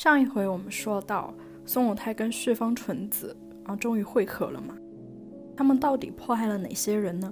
[0.00, 1.30] 上一回我们说到
[1.66, 4.74] 宋永泰跟旭方纯子啊终于会合了嘛？
[5.54, 7.30] 他们到底迫害了哪些人呢？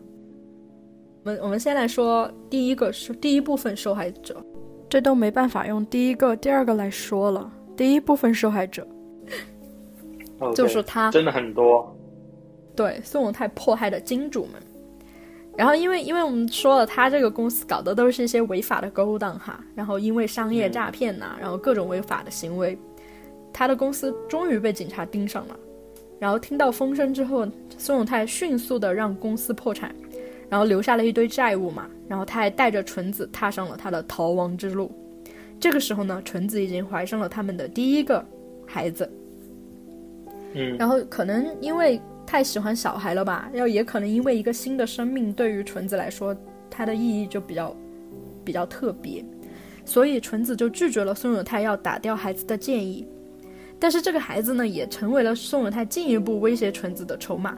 [1.25, 4.45] 我们我们先来说第一个是第一部分受害者，
[4.87, 7.51] 这都没办法用第一个、第二个来说了。
[7.75, 8.87] 第一部分受害者
[10.55, 11.96] 就是他，真的很多。
[12.77, 14.61] 对宋永泰迫害的金主们。
[15.59, 22.79] 然后，因为因为我们说了，他这个公司搞的都是一些违法的勾当哈，然后因为商业诈骗呐，然后各种违法的行为，
[23.52, 25.59] 他的公司终于被警察盯上了。
[26.20, 27.45] 然后听到风声之后，
[27.77, 29.92] 宋永泰迅速的让公司破产，
[30.48, 31.91] 然后留下了一堆债务嘛。
[32.06, 34.92] 然后他还带着纯子踏上了他的逃亡之路。
[35.59, 38.25] 这个时候呢，纯子已经怀上了他们的第一个
[38.64, 39.11] 孩子。
[40.55, 42.00] 嗯，然后可能因为。
[42.28, 43.48] 太喜欢小孩了吧？
[43.55, 46.36] 要也可能因为一个新的生命对于纯子来说，
[46.69, 47.74] 它的意义就比较
[48.45, 49.24] 比较特别，
[49.86, 53.09] 所以纯子就拒绝了宋永泰要打掉孩子的建议。
[53.78, 57.56] 但是这个孩子呢，也成为了宋永泰进一步威胁纯子的筹码。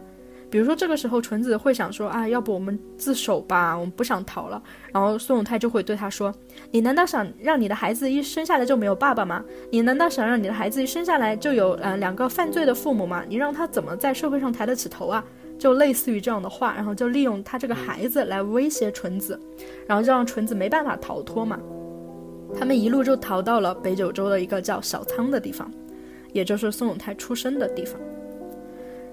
[0.50, 4.60] 比如说，这个时候纯子会想说啊，要不我们自首吧，我们不想逃了。
[4.92, 6.34] 然后宋永泰就会对他说
[6.72, 9.44] ：“你难道想让你的孩子一生下来就没有爸爸吗？
[9.70, 13.24] 你难道想让你的孩子一生下来就有呃两个犯罪的父母吗？
[13.28, 15.24] 你让他怎么在社会上抬得起头啊？”
[15.56, 19.38] 就类似于这样的话，然后就利用他这个孩子来威胁纯子，
[19.86, 21.60] 然后就让纯子没办法逃脱嘛。
[22.58, 25.70] 他们一路就逃到了北九州的一个叫小仓的地方，
[26.32, 28.00] 也就是宋永泰出生的地方。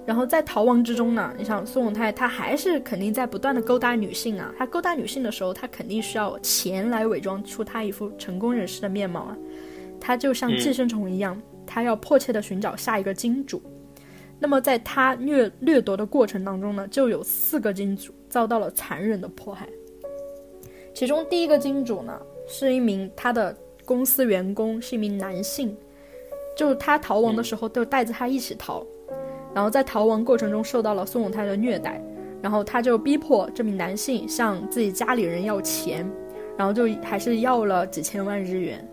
[0.07, 4.53] 然后在逃亡之中呢，你想宋永泰他还是肯定在不断的勾搭女性啊。
[4.57, 9.37] 他勾搭女性的时候，他肯定需要钱来伪装出他一副成功人士的面貌啊。
[9.99, 13.61] 他就像寄生虫一样，他要迫切的寻找下一个金主。
[14.39, 19.67] 那么在他掠掠夺的过程当中呢，就有四个金主遭到了残忍的迫害。
[20.93, 25.75] 其中第一个金主呢，是一名他的公司员工，是一名男性，
[26.55, 28.85] 就是他逃亡的时候都带着他一起逃。
[29.57, 31.99] 然后在逃亡过程中受到了宋永泰的虐待，
[32.43, 36.07] 然后他就逼迫这名男性向自己家里人要钱，
[36.55, 38.87] 然后就还是要了几千万日元，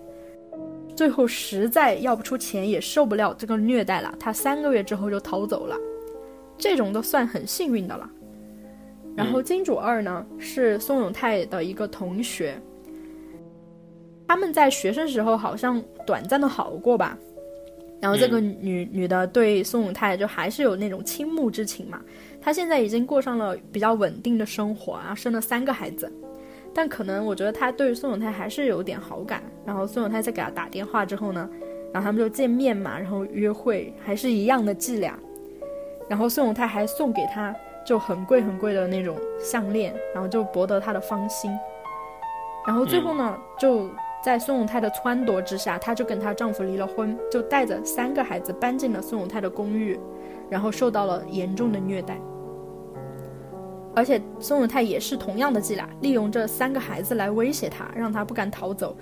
[0.96, 5.76] 最后实在要不出钱也受不了这个虐待了，他三个月之后就逃走了，
[6.56, 8.10] 这种都算很幸运的了。
[9.14, 12.58] 然后金主二呢是宋永泰的一个同学，
[14.26, 17.18] 他们在学生时候好像短暂的好过吧。
[18.00, 22.00] 然后这个女女的对宋永泰就还是有那种倾慕之情嘛。
[22.40, 26.12] 她现在已经过上了比较稳定的生活啊，生了三个孩子。
[26.74, 29.42] 但可能我觉得她对宋永泰还是有点好感。
[29.64, 31.48] 然后宋永泰在给她打电话之后呢，
[31.92, 35.18] 然后他们就见面嘛，然后约会还是一样的伎俩。
[36.06, 37.54] 然后宋永泰还送给她
[37.86, 41.50] 就很贵很贵的那种项链，然后就博得她的芳心。
[42.66, 43.88] 然后最后呢，就。
[44.24, 50.00] 在孙永泰的撺掇之下，她就跟她丈夫离了婚，就带着三个孩子搬进了孙永泰的公寓，
[50.48, 52.18] 然后受到了严重的虐待。
[53.94, 58.96] 而且孙永泰也是同样的伎俩，利用这三个孩子来威胁她，让她不敢逃走。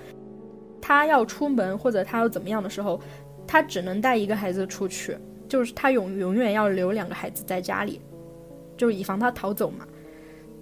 [0.81, 2.99] 她要出门或者她要怎么样的时候，
[3.47, 5.17] 她只能带一个孩子出去，
[5.47, 8.01] 就是她永永远要留两个孩子在家里，
[8.75, 9.87] 就以防她逃走嘛。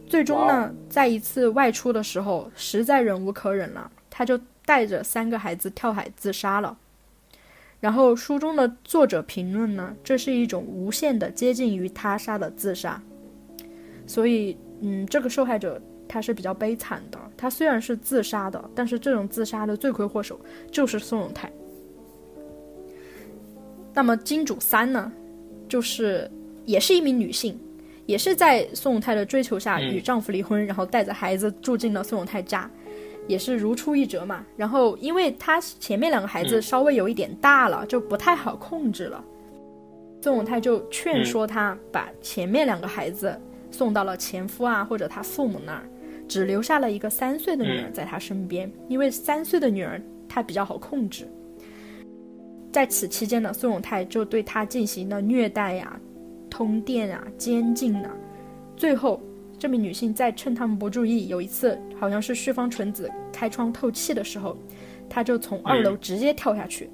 [0.06, 4.40] 最终呢，在一次外出的时候，实在忍无可忍了，她就。
[4.66, 6.78] 带着三个孩子跳海自杀了，
[7.80, 13.02] 然后书中的作者评论呢，这是一种无限的接近于他杀的自杀，
[14.06, 17.20] 所以，嗯，这个受害者他是比较悲惨的。
[17.36, 20.40] 他虽然是自杀的，但是这种自杀的罪魁祸首
[20.72, 21.52] 就是宋永泰。
[23.94, 25.12] 那么金主三呢，
[25.68, 26.30] 就是
[26.66, 27.60] 也是一名女性，
[28.06, 32.70] 也是在宋永泰的追求下与丈夫离婚，然后带着孩子住进了宋永泰家。
[33.28, 39.24] 也是如出一辙嘛，然后因为他前面两个孩子稍微有一点大了，就不太好控制了。
[40.22, 43.40] 宋永泰就劝说他把前面两个孩子
[43.72, 45.84] 送到了前夫啊或者他父母那儿，
[46.28, 51.28] 只留下了一个三岁的女儿在他身边，因为三岁的女儿他比较好控制。
[52.72, 56.00] 在此期间呢，宋永泰就对他进行了虐待呀、
[56.50, 58.12] 通电啊、监禁啊，
[58.76, 59.22] 最后。
[59.62, 64.58] 这名女性在趁他们不注意，有一次好像是旭方纯子开窗透气的时候，
[65.08, 66.90] 她就从二楼直接跳下去，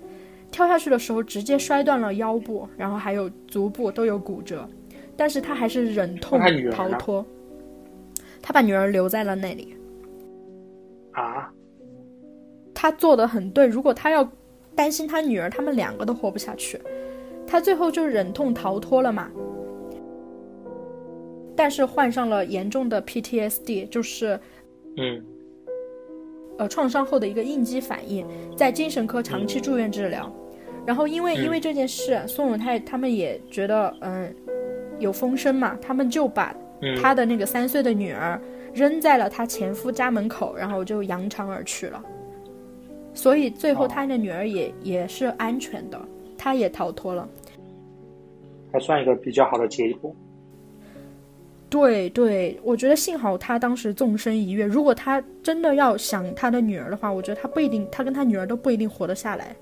[0.51, 4.67] 跳下去的时候直接摔断了腰部，然后还有足部都有骨折，
[5.15, 7.25] 但是她还是忍痛逃脱。
[8.41, 9.73] 她把女儿留在了那里。
[11.13, 11.49] 啊？
[12.73, 14.29] 他做的很对，如果她要
[14.75, 16.77] 担心她女儿，他们两个都活不下去，
[17.47, 19.31] 他最后就忍痛逃脱了嘛。
[21.57, 24.39] 但是患上了严重的 PTSD，就是，
[24.97, 25.21] 嗯，
[26.59, 28.25] 呃创伤后的一个应激反应，
[28.55, 30.31] 在精神科长期住院治疗。
[30.85, 34.33] 然后因为因为这件事，宋永泰他们也觉得嗯
[34.99, 36.55] 有风声嘛，他们就把
[37.01, 38.39] 他的那个三岁的女儿
[38.73, 42.01] 扔在了他前夫家门口，然后就扬长而去了。
[43.13, 45.99] 所以最后他的女儿也也是安全的，
[46.37, 47.27] 他也逃脱了，
[48.71, 50.15] 还算一个比较好的结果。
[51.69, 59.55] 对对，我觉得幸好他当时纵身一跃，如果他真的要想他的女儿的话，我觉得他不一定，他跟他女儿都不一定活得下来。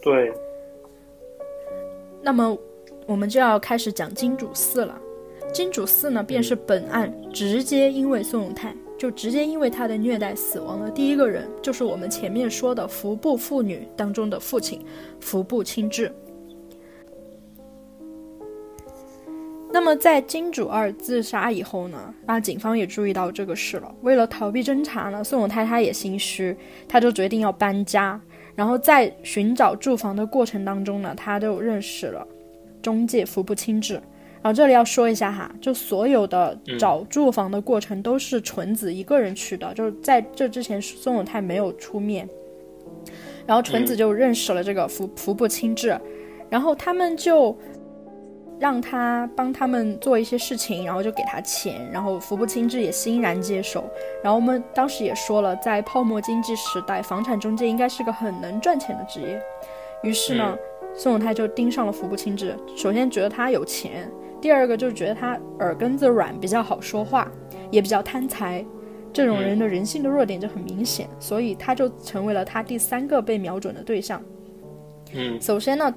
[0.00, 0.32] 对，
[2.22, 2.56] 那么
[3.06, 4.96] 我们就要开始讲金主四了。
[5.52, 14.80] 金主四呢，便是本案直接因为宋永泰就直接因为他的虐待死亡的第一个人，就是我们前面说的服部妇女当中的父亲
[15.18, 16.12] 服部清志。
[19.72, 23.94] 那么在金主二自杀以后呢，啊，警方也注意到这个事了。
[24.02, 26.56] 为了逃避侦查呢，宋永泰他也心虚，
[26.88, 28.20] 他就决定要搬家。
[28.56, 32.26] 然后在寻找住房的过程当中呢，他就认识了
[32.82, 33.94] 中介服部清志。
[34.42, 42.28] 然后这里要说一下哈，就所有的找住房的过程都是纯子一个人去的，就是在这之前宋永泰没有出面。
[43.46, 45.98] 然后纯子就认识了这个服服部清志，
[46.50, 47.56] 然后他们就。
[48.60, 53.82] 让他帮他们做一些事情，然后就给他钱，然后服部清志也欣然接受。
[54.22, 59.42] 然后我们当时也说了，在泡沫经济时代，房产中介应该是个很能赚钱的职业。
[60.02, 60.54] 于是呢，
[60.94, 62.54] 宋永泰就盯上了服部清志。
[62.76, 64.10] 首先觉得他有钱，
[64.42, 67.26] 第二个就是觉得他耳根子软，比较好说话，
[67.70, 68.62] 也比较贪财。
[69.10, 74.22] 这种人的人性的弱点就很明显，所以他就成为了他第三个被瞄准的对象。
[75.14, 75.90] 嗯，首先呢。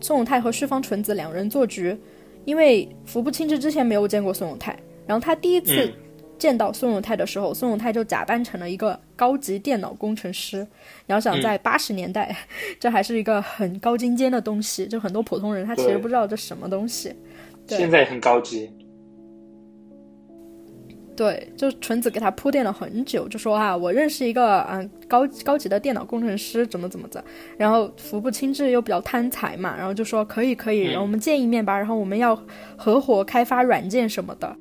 [0.00, 1.96] 宋永泰和旭方纯子两人做局，
[2.44, 5.92] 因为服部清志之前没有见过宋永泰，然后他第一次
[6.38, 10.58] 见到宋永泰的时候，宋永泰就假扮成了一个高级电脑工程师。
[11.06, 12.36] 你要想在八十年代，
[12.78, 17.14] 这还是一个很高精尖的东西，就很多普通人他其实不知道这什么东西。
[17.66, 18.70] 现在也很高级。
[21.16, 27.24] 对，就纯子给他铺垫了很久，就说啊，我认识一个嗯高高级的电脑工程师，怎么怎么着。
[27.56, 32.38] 然后服部清志又比较贪财嘛，然后就说可以可以，然后我们见一面吧，然后我们要
[32.76, 34.56] 合伙开发软件什么的。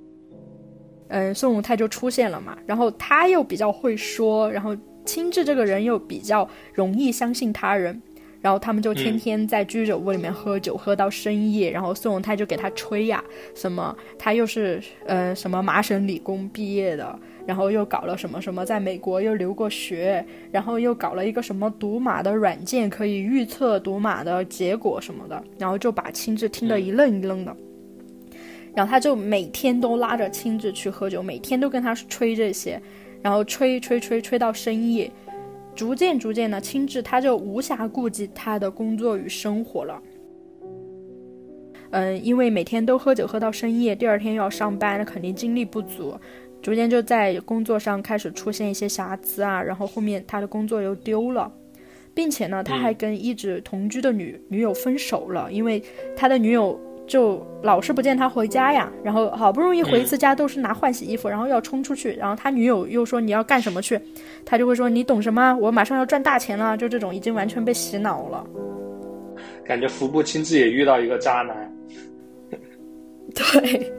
[1.10, 4.76] 嗯，宋永泰就出现了嘛，然后他又比较会说，然后
[5.06, 8.02] 清志这个人又比较容易相信他人。
[8.46, 11.72] 然后他们就天天在居酒屋里面喝酒，喝到深夜。
[11.72, 13.24] 然后宋永泰就给他吹呀，
[13.56, 25.44] 什么他又是呃什么麻省理工毕业的，然后又搞了什么什么，在美国又留过学，然后又搞了一个什么赌马的软件，可以预测赌马的结果什么的。
[25.58, 27.58] 然后就把青志听得一愣一愣的。
[28.76, 32.80] 然后他就每天都拉着青志去喝酒，每天都跟他吹这些，
[33.24, 35.12] 然后吹吹吹吹到深夜。
[35.76, 40.02] 逐渐逐渐的，青志他就无暇顾及他的工作与生活了。
[41.92, 46.18] 嗯，因为每天都喝酒喝到深夜，第二天又要上班，那肯定精力不足。
[46.62, 51.52] 逐渐就在工作上开始出现一些瑕疵啊，然后后面他的工作又丢了，
[52.14, 55.84] 并且呢，他还跟一直同居的女女友分手了，因为
[56.16, 56.80] 他的女友。
[57.08, 64.00] 就老是不见他回家呀，然后好不容易回一次家，都是拿换洗衣服，然后要冲出去，然后他女友又说你要干什么去，
[64.46, 65.56] 他就会说你懂什么？
[65.62, 68.46] 我马上要赚大钱了，就这种已经完全被洗脑了。
[69.64, 71.72] 感觉服部亲自也遇到一个渣男。
[73.34, 73.92] 对，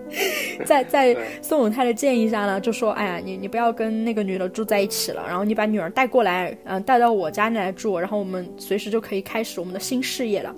[0.65, 10.55] 在在宋永泰的建议下呢，就说哎呀，你你不要跟那个女的住在一起了，然后你把女儿带过来，嗯，带到我家里来住，然后我们随时就可以开始我们的新事业了。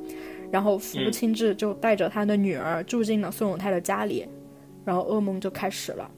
[0.50, 4.26] 然后服部清志就带着他的女儿住进了宋永泰的家里，
[4.84, 6.10] 然后噩梦就开始了。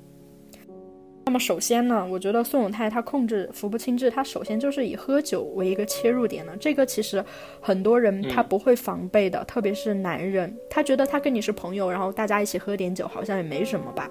[1.26, 6.52] 那么首先呢，我觉得宋永泰他控制福不清志，他首先就是以喝酒为一个切入点呢。
[6.58, 7.24] 这个其实
[7.60, 14.10] 很多人他不会防备的，特别是男人，他觉得他跟你是朋友，然后大家一起喝点酒好像也没什么吧。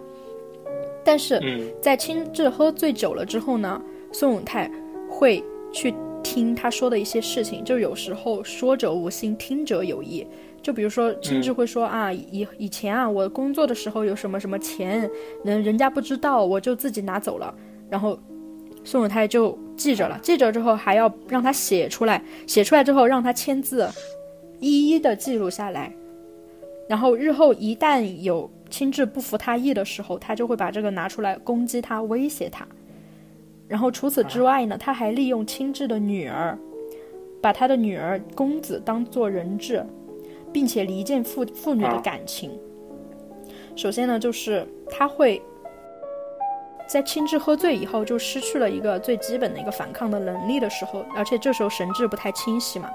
[1.04, 1.42] 但是
[1.82, 3.82] 在清志喝醉酒了之后呢，
[4.14, 4.72] 宋永泰
[5.10, 5.94] 会去。
[6.24, 10.26] 听他说的一些事情，就有时候说者无心，听者有意。
[10.62, 15.10] 就比如说，青志会说啊，以以前啊，我工作的时候有什么什么钱，
[15.44, 17.54] 人人家不知道，我就自己拿走了。
[17.90, 18.20] 然后
[18.84, 23.90] 宋永泰就记着了，记着之后还要让他写出来，写出来之后让他签字，
[24.60, 25.94] 一一的记录下来。
[26.90, 32.68] 然后日后一旦有青志不服他意的时候，他就会把这个拿出来攻击他，威胁他。
[33.70, 36.58] 然后除此之外呢，他还利用亲志的女儿，
[37.40, 39.86] 把他的女儿公子当做人质，
[40.52, 42.52] 并且离间父父女的感情。
[43.76, 45.40] 首先呢，就是他会
[46.88, 52.90] 在青雉喝醉以后，就失去了一个最基本的一个反抗的能力的时候，而且这时候神志不太清晰嘛，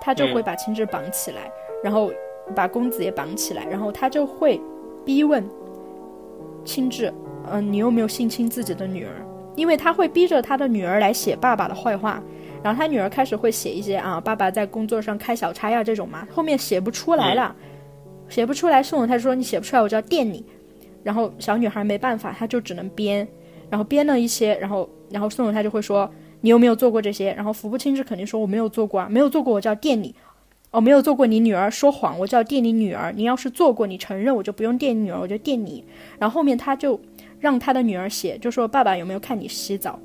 [0.00, 1.50] 他就会把青雉绑起来，
[1.84, 2.10] 然后
[2.56, 4.60] 把公子也绑起来，然后他就会
[5.04, 5.48] 逼问
[6.64, 7.12] 青雉，
[7.48, 9.26] 嗯，你有没有性侵自己的女儿？
[9.60, 12.22] 因为他会逼着他的女儿来写爸爸的坏话，
[12.62, 17.54] 然后他女儿开始会写一些啊，爸爸在工作上开小差呀这种嘛，后面写不出来了，
[18.26, 20.42] 写不出来，宋永泰说你写不出来，我就要电你。
[21.02, 23.28] 然后小女孩没办法，她就只能编，
[23.68, 27.30] 然后编了一些，然后然后宋永泰就会说你有没有做过这些？
[27.34, 30.14] 然后福部清志肯定说我没有做过啊，没有做过我就要电你，
[30.70, 35.84] 哦没有做过你女儿说谎我就要电你女儿，你要是做过你承认我就不用电你女儿我就电你。
[36.18, 36.98] 然后后面他就
[37.40, 39.98] 让他的女儿写，就说爸爸有没有看你洗澡？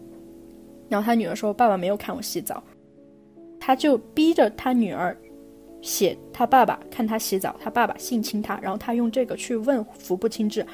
[0.89, 2.63] 然后他女儿说爸爸没有看我洗澡，
[3.59, 5.15] 他就逼着他女儿。
[5.81, 10.65] 写他爸爸看他洗澡，他爸爸性侵他，然后他用这个去问服部清志，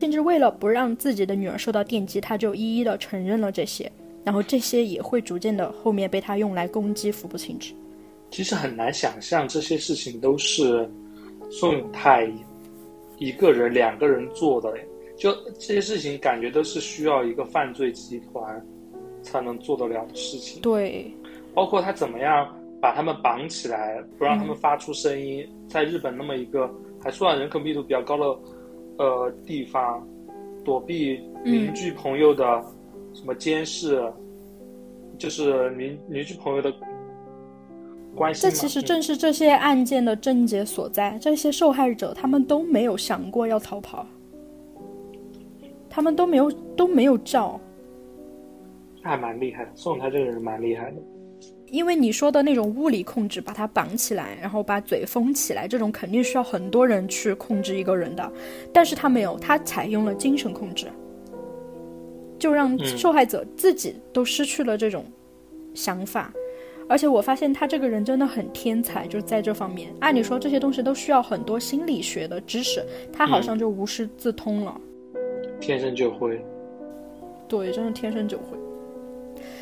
[0.00, 3.92] 甚至为了不让自己的女儿受到电击，他就一一的承认了这些，
[4.24, 7.72] 然后这些也会逐渐的后面被他用来攻击服部清志。
[8.32, 10.90] 其实很难想象这些事情都是
[11.48, 12.28] 宋永泰
[13.18, 14.74] 一个人、两个人做的，
[15.16, 18.64] 就这些事情感觉都是需要一个犯罪集团
[19.22, 20.60] 才能做得了的事情。
[20.62, 21.12] 对，
[21.54, 22.48] 包括他怎么样。
[22.80, 25.48] 把他们绑起来，不让他们发出声音。
[25.66, 26.70] 在日本那么一个
[27.02, 28.40] 还算人口密度比较高的
[28.98, 30.06] 呃地方，
[30.62, 32.62] 躲避邻居朋友的
[33.14, 34.12] 什么监视，
[35.16, 36.70] 就是邻邻居朋友的
[38.14, 38.42] 关系。
[38.42, 41.18] 这其实正是这些案件的症结所在。
[41.18, 44.06] 这些受害者他们都没有想过要逃跑，
[45.94, 47.60] 他们都没有都没有照。
[49.00, 50.96] 还蛮厉害的，宋他这个人蛮厉害的。
[51.66, 58.32] 因为你说的那种物理控制，把他绑起来，然后把嘴封起来，这种肯定需要很多人去控制一个人的，
[58.72, 60.86] 但是他没有，他采用了精神控制，
[62.40, 65.04] 就让受害者自己都失去了这种
[65.74, 66.32] 想法，
[66.88, 69.94] 而且我发现他这个人真的很天才，就在这方面。
[70.00, 74.80] 按理说这些东西都需要很多心理学的知识，他好像就无师自通了，
[75.64, 76.38] 天生就会，
[77.48, 78.44] 对，真的天生就会。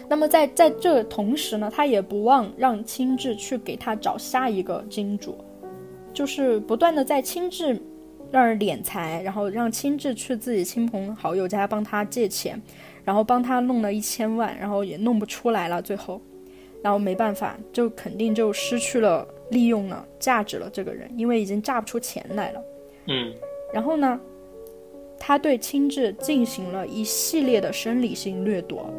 [0.09, 5.39] 那么在在这同时呢，他也不忘让青雉去给他找下一个金主，
[6.13, 7.79] 就是不断的在青雉
[8.33, 12.61] 那儿敛财，然后让青雉去自己亲朋好友家帮他借钱，
[13.05, 16.21] 然后帮他弄了一千万，然后也弄不出来了，最后，
[16.83, 22.61] 然后没办法，就肯定就失去了利用了价值了这个人，因为已经榨不出钱来了。
[23.07, 23.33] 嗯，
[23.73, 24.21] 然后呢，
[25.25, 28.93] 他对青雉进行了一系列的生理性掠夺。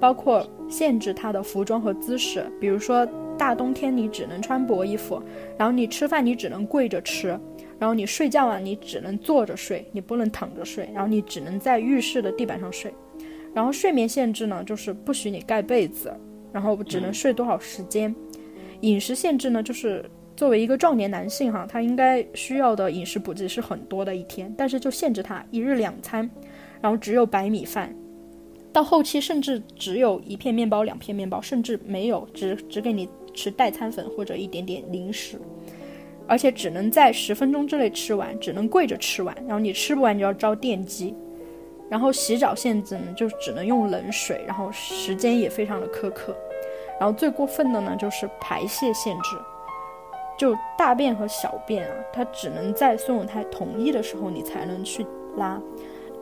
[0.00, 5.20] 包括限制他的服装和姿势，比如说大冬天你只能穿薄衣服，
[5.56, 7.28] 然后你吃饭你只能跪着吃，
[7.78, 12.92] 然后你睡觉啊你只能坐着睡，你不能躺着睡，然后你只能在浴室的地板上睡，
[13.54, 16.14] 然后睡眠限制呢就是不许你盖被子，
[16.52, 18.14] 然后只能睡多少时间，
[18.82, 20.04] 饮食限制呢就是
[20.36, 26.28] 作为一个壮年男性哈，他应该需要的饮食补给是很多的一天，但是就限制他一日两餐，
[26.80, 27.94] 然后只有白米饭。
[28.72, 35.40] 到后期甚至只有一片面包、两片面包，甚至没有，只只给你吃代餐粉或者一点点零食，
[36.26, 41.14] 而且只能在十分钟之内吃完，只能跪着吃完，然后你吃不完就要招电击，
[41.88, 46.36] 然后洗澡限制呢就只能用冷水，然后时间也非常的苛刻，
[46.98, 49.36] 然后最过分的呢就是排泄限制，
[50.38, 55.60] 就大便和小便啊，它只能在孙永泰同意的时候你才能去拉。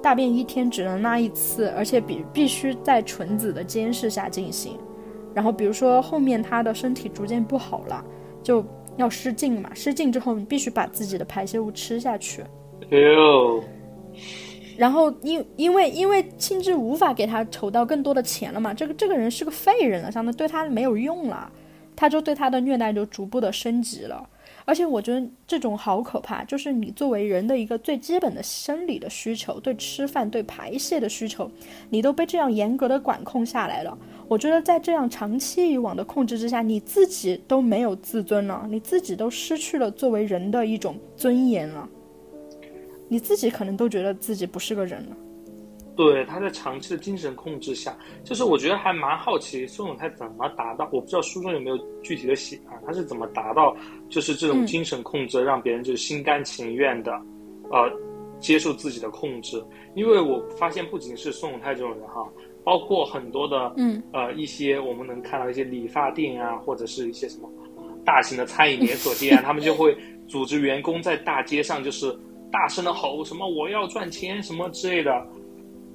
[0.03, 4.77] 大便一天只能拉一次，而且必必须在纯子的监视下进行。
[5.33, 8.05] 然后，比如说后面他的身体逐渐不好了，
[8.43, 8.65] 就
[8.97, 9.71] 要失禁嘛。
[9.73, 12.43] 失禁之后，你必须把自己的排泄物吃下去。
[12.91, 13.63] 哎呦！
[14.77, 21.51] 然后因因为因为青雉无法给他筹到更多的钱了嘛，这个这个人是个废人了，相当于对他没有用了，
[21.95, 24.29] 他就对他的虐待就逐步的升级了。
[24.65, 31.51] 而且我觉得这种好可怕，就是你作为人的一个最基本的生理的需求，对吃饭、对排泄的需求，
[31.91, 33.99] 你都被这样严格的管控下来了。
[34.29, 41.89] 我觉得在这样长期以往的控制之下，你自己都没有自尊了，你自己都失去了作为人的一种尊严了，
[43.09, 45.17] 你自己可能都觉得自己不是个人了。
[45.95, 47.95] 对，他在长期的精神控制下，
[48.25, 53.77] 就是我觉得还蛮好奇宋永泰怎么达到，我不知道书中有没有具体的写啊，他是怎么达到
[54.09, 57.13] 就是这种精神控制，让别人就是心甘情愿的，
[57.71, 57.93] 呃，
[58.41, 59.63] 接受自己的控制。
[59.95, 62.27] 因为我发现不仅是宋永泰这种人哈，
[62.65, 67.51] 包括很多的，嗯，呃，一些我们能看到一些理发店啊，或者是一些什么
[68.03, 69.95] 大型的餐饮连锁店， 他们就会
[70.27, 72.19] 组织员工在大街上就是
[72.51, 75.13] 大声的吼什么我要赚钱什么之类的。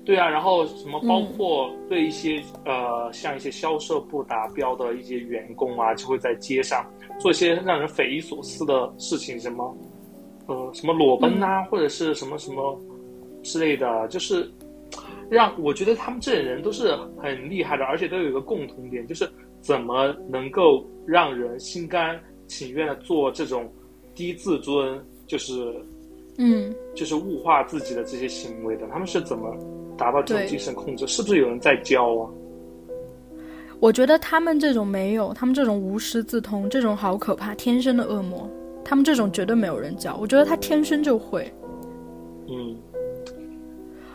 [0.07, 9.77] 对啊，然后什么包括对一些呃像一些销售不达标的一些员工啊，就会在街上做一些让人匪夷所思的事情，什么
[10.45, 12.79] 呃什么裸奔啊，或者是什么什么
[13.43, 14.49] 之类的，就是
[15.29, 23.69] 让我觉得他们这些人都是很厉害的，而且都有一个共同点，就是怎么能够让人心甘情愿的做这种
[24.15, 25.85] 低自尊，就是
[26.37, 29.55] 嗯，就是物化自己的这些行为的，他们是怎么？
[29.97, 32.29] 达到这种精神控制，是不是有人在教啊？
[33.79, 38.47] 我觉得他们这种没有，他们这种无师自通，这种好可怕，天生的恶魔。
[38.85, 41.51] 他们这种绝对没有人教，我觉得他天生就会。
[42.47, 42.77] 嗯。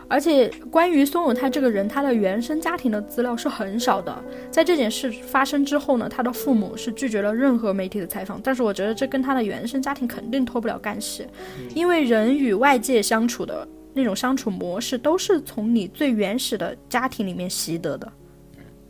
[0.07, 4.23] 而且关于孙永泰这个人，他的原生家庭的资料是很少的。
[4.51, 8.39] 在这件事发生之后呢，他的父母是拒绝了任何媒体的采访。
[8.43, 11.25] 但是我觉得这跟他的原生家庭肯定脱不了干系，
[11.73, 13.67] 因为人与外界相处的。
[13.95, 18.11] 那种相处模式都是从你最原始的家庭里面习得的，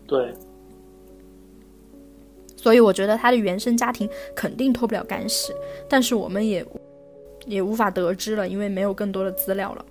[0.08, 0.34] 对。
[2.55, 5.51] 所以我觉得他的原生家庭肯定脱不了干系，
[5.89, 6.65] 但是我们也
[7.46, 9.86] 也无法得知了，因为没有更多的资料了。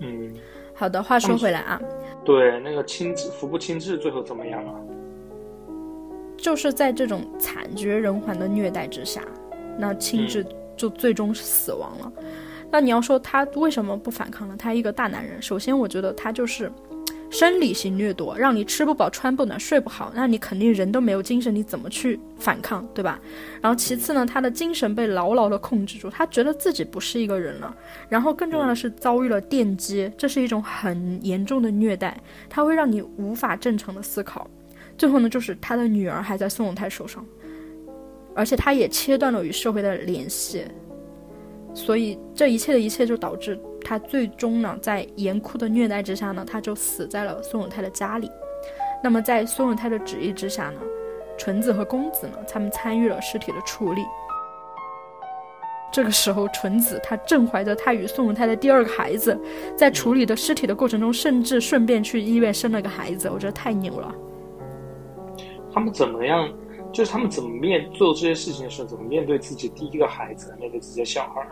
[0.00, 0.32] 嗯，
[0.74, 1.80] 好的，话说回来啊，
[2.24, 4.74] 对，那个亲治服部亲治最后怎么样了？
[6.36, 9.22] 就是在这种惨绝人寰的虐待之下，
[9.76, 12.12] 那亲治就最终死亡了。
[12.70, 14.54] 那你要说他为什么不反抗呢？
[14.56, 16.70] 他一个大男人，首先我觉得他就是
[17.30, 23.20] 生理性掠夺，让你吃不饱穿不暖睡不好，那你肯定人都没有精神，你怎么去反抗，对吧？
[23.60, 27.74] 然后其次呢，他的精神被牢牢的控制住，他觉得自己不是一个人了。
[28.08, 32.18] 然后更重要的是遭遇了电击，这是一种很严重的虐待，
[32.48, 34.48] 它会让你无法正常的思考。
[34.96, 37.24] 最后呢，就是他的女儿还在宋永泰手上，
[38.34, 40.64] 而且他也切断了与社会的联系。
[41.74, 48.30] 所以这一切的一切就导致他最终呢，在严酷的虐待之下呢，他就死在了孙永泰的家里。
[49.02, 50.80] 那么在孙永泰的旨意之下呢，
[51.36, 54.02] 纯子和公子呢，他们参与了尸体的处理。
[55.90, 59.38] 这个时候，纯子她正怀着她与宋永泰的第二个孩子，
[59.74, 64.14] 在处理的尸体的过程中，甚至顺便去医院生了个孩子，我觉得太牛了。
[65.72, 66.52] 他们怎么样？
[66.92, 71.46] 就是他们怎么面做这些事情的时候，怎么面对自己第一个孩子，面对自己的小孩？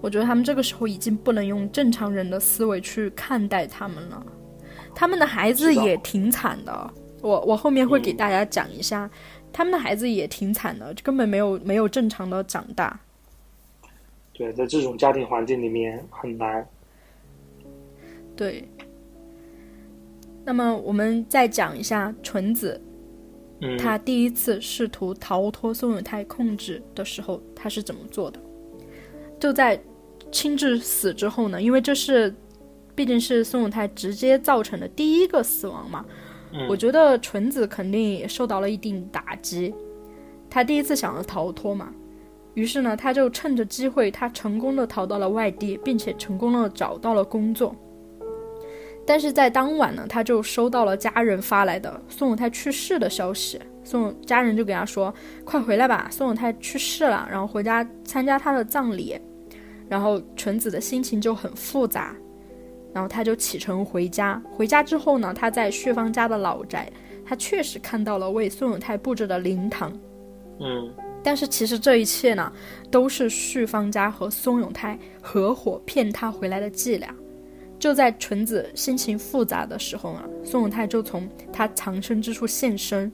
[0.00, 4.24] 我觉得他们这个时候已经不能用正常人的思维去看待他们了，
[4.94, 6.90] 他们的孩子也挺惨的。
[7.20, 9.10] 我我后面会给大家讲一下，
[9.52, 12.98] 他们的孩子也挺惨的，根本没有没有正常的长大。
[14.32, 16.66] 对，在这种家庭环境里面很难。
[18.34, 18.66] 对。
[20.42, 22.80] 那么我们再讲一下纯子，
[23.78, 28.40] 他第一次试图逃脱宋永泰控制的时候，他是怎么做的？
[29.38, 29.80] 就在。
[30.32, 31.60] 亲治死之后呢？
[31.60, 32.32] 因为这是，
[32.94, 36.06] 毕竟是宋永泰直接造成的第一个死亡嘛。
[36.68, 39.74] 我觉得纯子肯定也受到了一定打击。
[40.48, 41.92] 他第一次想要逃脱嘛，
[42.54, 47.74] 于是呢，他就趁着机会，他成功的逃到了外地，并且成功的找到了工作。
[49.10, 53.60] 但是在当晚呢，他就收到了家人发来的宋永泰去世的消息。
[53.82, 55.12] 宋家人就给他说
[55.44, 59.18] ：“快回来吧，宋永泰去世了，然后回家参加他的葬礼。”
[59.90, 62.14] 然后纯子的心情就很复杂，
[62.94, 64.40] 然后他就启程回家。
[64.48, 66.88] 回家之后呢，他在旭芳家的老宅，
[67.26, 69.92] 他确实看到了为宋永泰布置的灵堂。
[70.60, 70.88] 嗯，
[71.20, 72.52] 但是其实这一切呢，
[72.92, 77.12] 都是旭芳家和宋永泰合伙骗他回来的伎俩。
[77.80, 83.10] 就在纯子心情复杂的时候呢，宋永泰就从他藏身之处现身，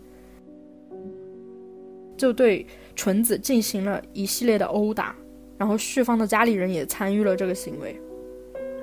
[2.16, 5.14] 就对纯子进行了一系列的殴打。
[5.57, 7.98] 然后旭芳的家里人也参与了这个行为，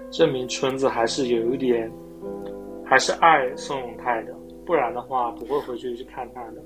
[0.09, 1.91] 证明纯子还是有一点，
[2.83, 4.33] 还是爱宋永泰的，
[4.65, 6.63] 不然的话不会回去去看他的。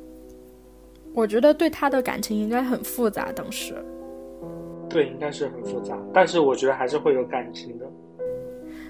[1.14, 3.74] 我觉得对他的感情应该很复杂，当时。
[4.88, 7.86] 对，应该是很复杂，但是我觉得还是会有感情的。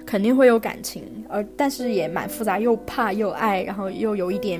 [0.08, 4.58] 肯定会有感情，而但是也蛮复杂，又怕又爱，然后又有一点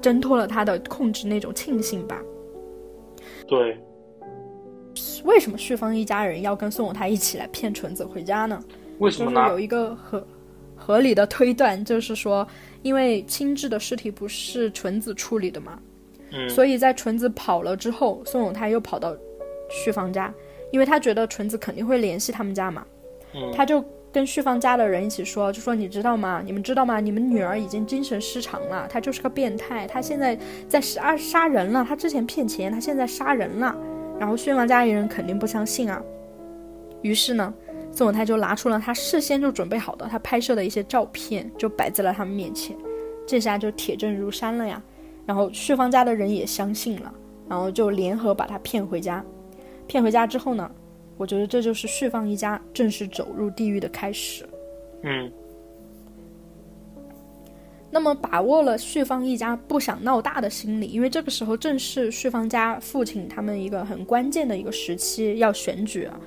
[0.00, 2.22] 挣脱了他的控制那种庆幸吧。
[3.48, 3.76] 对。
[5.24, 8.62] 为什么旭芳一家人要跟宋永泰一起来骗纯子回家呢？
[8.98, 9.48] 为什么呢？
[9.48, 10.24] 有一个合
[10.76, 12.46] 合理的推断，就是说，
[12.82, 15.76] 因为亲治的尸体不是纯子处理的嘛，
[16.30, 19.12] 嗯，所以在纯子跑了之后，宋永泰又跑到
[19.68, 20.32] 旭芳家，
[20.70, 22.86] 因为他觉得纯子肯定会联系他们家嘛，
[23.34, 26.40] 嗯，他就跟旭芳家的人一起说，就说你知道吗？
[26.44, 27.00] 你们知道吗？
[27.00, 33.76] 你们女儿已经精神失常了，她就是个变态，她现在在杀杀人了，她之前骗钱，她现在杀人了。
[34.16, 36.00] 然后旭芳家里人肯定不相信啊，
[37.02, 37.52] 于是呢，
[37.90, 42.76] 宋永泰就拿出了他事先就准备好的他拍摄的一些照片，就摆在了他们面前，
[43.26, 44.80] 这下就铁证如山了呀。
[45.26, 47.12] 然后旭芳家的人也相信了，
[47.48, 49.24] 然后就联合把他骗回家。
[49.88, 50.70] 骗回家之后呢，
[51.16, 54.44] 我觉得这就是旭芳一家正式走入地狱的开始。
[55.02, 55.30] 嗯。
[57.90, 66.18] 那么把握了旭方一家不想闹大的心理，因为这个时候正是旭方家父亲他们一个很关键的一个时期要选举啊，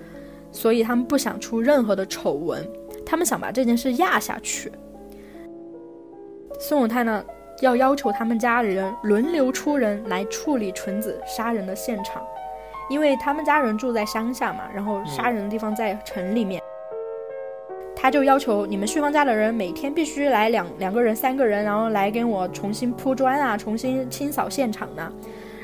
[0.50, 2.66] 所以他们不想出任何的丑闻，
[3.06, 4.72] 他们想把这件事压下去。
[6.58, 7.22] 宋永泰呢，
[7.60, 12.26] 要要求他们家人轮流出人来处理纯子杀人的现场，
[12.90, 16.62] 因为他们家人住在乡下嘛，然后杀人的地方在城里面。
[18.00, 25.12] 他就要求你们旭芳家的人每天必须来两两个人、三个人，然后来给我重新铺砖啊，重新清扫现场呢。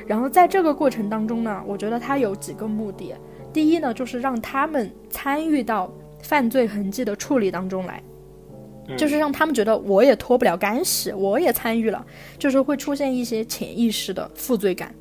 [0.07, 3.13] 然后在这个过程当中呢，我觉得他有几个目的。
[3.53, 5.89] 第一呢，就是让他们参与到
[6.23, 8.01] 犯罪痕迹的处理当中来，
[8.97, 12.03] 就是让他们觉得我也脱不了干系，我也参与了，
[12.39, 14.91] 就是会出现一些潜意识的负罪感。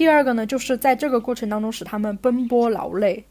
[0.00, 3.22] 第二个呢，就是在这个过程当中使他们奔波劳累，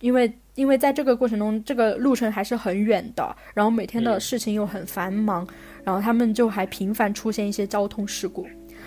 [0.00, 0.32] 因为。
[0.54, 5.46] 因为在这个过程中，这个路程还是很远的，然后每天的事情又很繁忙，
[5.84, 8.46] 然后他们就还频繁出现一些交通事故，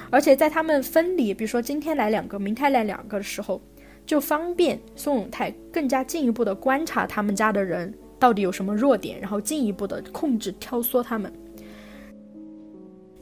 [0.09, 3.61] 而且在他们分离，比如说今天来两个，明天来两个的时候，
[4.03, 11.31] 就方便宋永泰更加进一步的观察他们家的人到底有什么弱点，然后进一步的控制挑唆他们。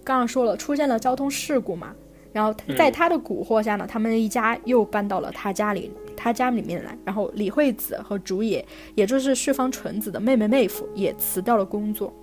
[0.05, 1.93] 刚刚说了，出现了交通事故嘛，
[2.37, 5.91] 然后在他的蛊惑下呢，他们一家又搬到了他家里。
[6.15, 12.13] 他家里面来，然后李惠子和竹野，也就是旭方纯子的妹妹妹夫，也辞掉了工作。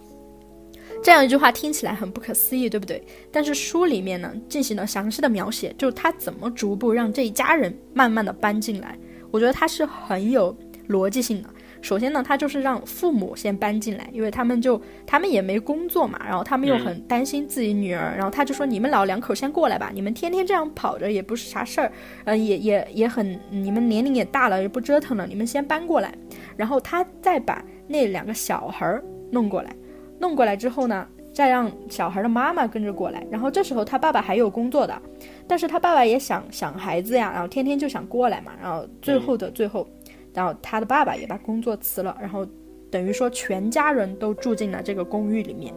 [1.03, 3.03] 这样一句话听起来很不可思议，对不对？
[3.33, 8.97] 但是书里面呢进行了详细的描写，就是他怎么逐步让这一家人慢慢的搬进来。
[9.33, 10.57] 我觉得他是很有
[10.89, 11.49] 逻辑性的。
[11.85, 21.93] 首先呢，他就是让父母先搬进来，因为他们就他们也没工作嘛，然后他们又很担心自己女儿，然后他就说：“你们老两口先过来吧，你们天天这样跑着也不是啥事儿，
[22.25, 26.15] 呃，也也也很，你们年龄也大了，也不折腾了，你们先搬过来。”
[26.57, 29.77] 然后他再把那两个小孩儿弄过来，
[30.19, 33.23] 弄过来之后呢，再让小孩的妈妈跟着过来。
[33.31, 35.03] 然后这时候他爸爸还有工作的，
[35.47, 39.87] 但是他爸爸也想想孩子呀，然后天天就想过来嘛，然后最后的最后。
[40.35, 42.45] 然后他的爸爸也把工作辞了，然后
[42.91, 45.73] 等于说全家人都住进了这个公寓里面。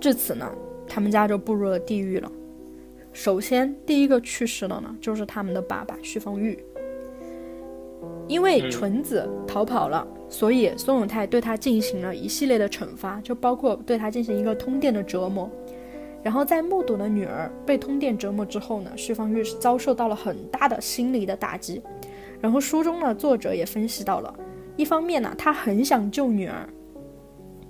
[0.00, 0.50] 至此呢，
[0.86, 2.30] 他们家就步入了地狱了。
[3.12, 6.58] 首先第一个去世了呢，就是他们的爸爸徐方玉。
[8.26, 15.50] 因为纯子逃跑了，所以宋永泰对他进行了一系列的惩罚，就包括对他进行一个通电的折磨。
[16.22, 21.82] 然后在目睹了女儿被通电折磨之后呢，徐方玉是遭受到了很大的心理的打击。
[22.42, 24.34] 然后书中呢，作者也分析到了，
[24.76, 26.68] 一方面呢，他很想救女儿，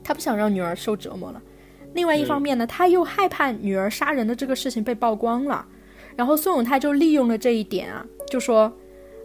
[0.02, 1.38] 他不想让女儿受折磨了；
[1.92, 5.64] 另外一方面呢，他又害怕女儿杀人的这个事情被曝光了。
[6.16, 8.70] 然后宋永泰就利用了这一点啊，就说：“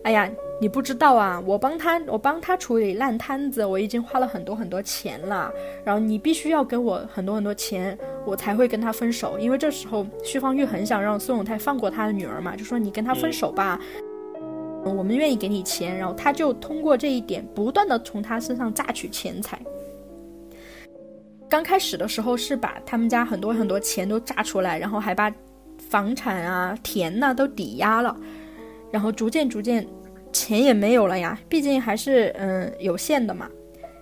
[0.04, 0.30] 哎呀，
[0.62, 5.52] 你不知道啊，我帮他，我帮他处理烂摊子，我已经花了很多很多钱了。
[5.84, 9.38] 然后你必须要给我很多很多钱，我才会跟他分手。
[9.38, 13.80] 因为这时候徐方玉很想让宋永泰放过他的女儿嘛，就说你跟他分手吧。”
[14.96, 19.60] 我们愿意给你钱，然后他就通过这一点不断的从他身上榨取钱财。
[21.50, 25.34] 刚开始的时候是把他们家很多很多钱都榨出来，然后还把
[25.90, 28.16] 房产啊、田呐都抵押了，
[28.92, 29.88] 然后逐渐逐渐
[30.34, 33.50] 钱也没有了呀，毕竟还是嗯有限的嘛。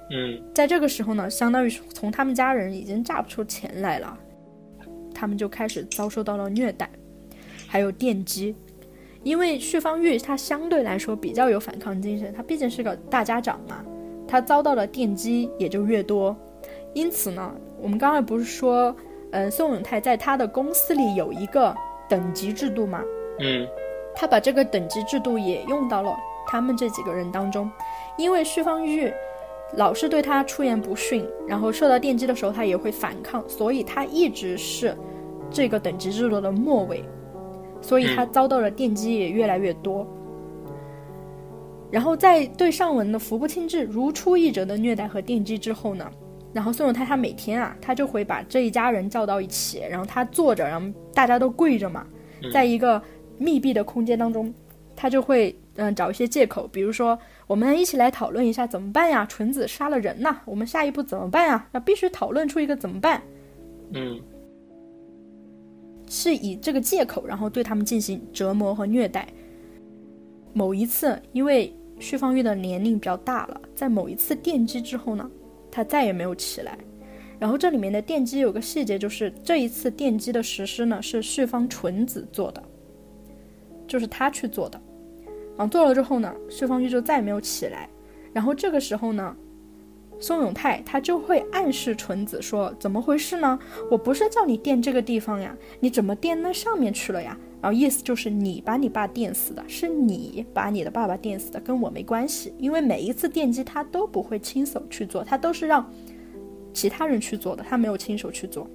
[0.09, 4.17] 嗯，在这个时候呢，相当于从他们家人已经榨不出钱来了，
[5.13, 6.89] 他们就开始遭受到了虐待，
[7.67, 8.55] 还有电击。
[9.25, 13.83] 因为旭方玉他相对来说比较有反抗精神，他毕竟是个大家长嘛，
[14.27, 16.37] 他遭到的电击也就越多。
[16.93, 18.95] 因此呢，我们刚才不是说，
[19.31, 21.75] 嗯，宋永泰在他的公司里有一个
[22.07, 23.01] 等级制度吗？
[23.39, 23.67] 嗯，
[24.15, 27.69] 他把这个等级制度也用到了他们这几个人当中。
[28.19, 29.11] 因为旭方玉
[29.73, 34.95] 老是对他出言不逊，然后受到电击的时候他也会反抗，所以他一直是
[35.49, 37.03] 这个等级制度的末尾。
[37.85, 40.07] 所以他遭到的电击也越来越多，
[41.91, 46.09] 然后在对上文的服部清志如出一辙的虐待和电击之后呢，
[46.51, 52.07] 然后宋永泰他每天啊，他就会把这一家人叫到一起，然后他坐着，然后大家都跪着嘛，
[52.51, 52.99] 在一个
[53.37, 54.51] 密闭的空间当中，
[54.95, 59.23] 他就会嗯找一些借口，比如说我们一起来讨论一下怎么办呀？
[59.29, 61.67] 纯子杀了人呐，我们下一步怎么办呀？
[61.71, 63.21] 那必须讨论出一个怎么办？
[63.91, 64.19] 嗯。
[66.07, 69.27] 是以这个借口，然后对他们进行折磨和虐待。
[70.53, 75.29] 某一次，因为旭方玉的年龄比较大了，在某一次电击之后呢，
[75.71, 76.77] 他再也没有起来。
[77.37, 82.63] 然后这里面的电击有个细节，就是这一次电击的实施呢是旭方纯子做的，
[83.87, 84.81] 就是他去做的。
[85.57, 87.89] 然后做了之后呢，旭方玉就再也没有起来。
[88.31, 89.35] 然后这个时候呢，
[90.19, 93.59] 松永泰他就会暗示纯子说：“怎么回事呢？
[93.91, 102.53] 我不是叫你垫这个地方呀，你怎么垫那上面去了呀？”然后意思就是你把你爸电死的，是你把你的爸爸电死的，跟我没关系。
[102.59, 105.91] 因为每一次电击他都不会亲手去做，他都是让
[106.73, 108.67] 其他人去做的，他没有亲手去做。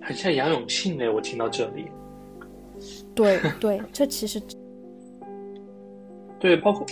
[0.00, 1.86] 很像杨永信呢，我听到这里。
[3.14, 4.40] 对对，这其实
[6.38, 6.86] 对，包括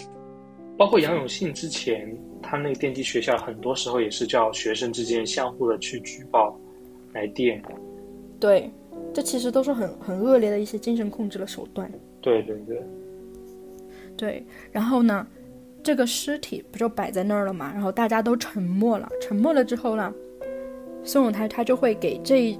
[0.76, 6.58] 包括杨永信之前，他那个电击学校很多时候也是叫学生之间相互的去举报
[7.12, 7.62] 来电。
[8.38, 8.70] 对。
[9.14, 11.90] 这其实都是很很恶劣的一些精神控制的手段。
[12.22, 12.82] 对对对，
[14.16, 14.46] 对。
[14.70, 15.26] 然后呢，
[15.82, 17.70] 这个尸体不就摆在那儿了嘛？
[17.74, 19.06] 然后大家都沉默了。
[19.20, 20.12] 沉默了之后呢，
[21.04, 22.58] 宋永泰他就会给这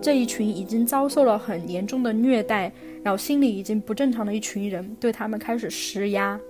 [0.00, 2.72] 这一群已经遭受了很严重的虐待，
[3.04, 6.40] 然后心理已经不正常的一群人，对他们开始施压。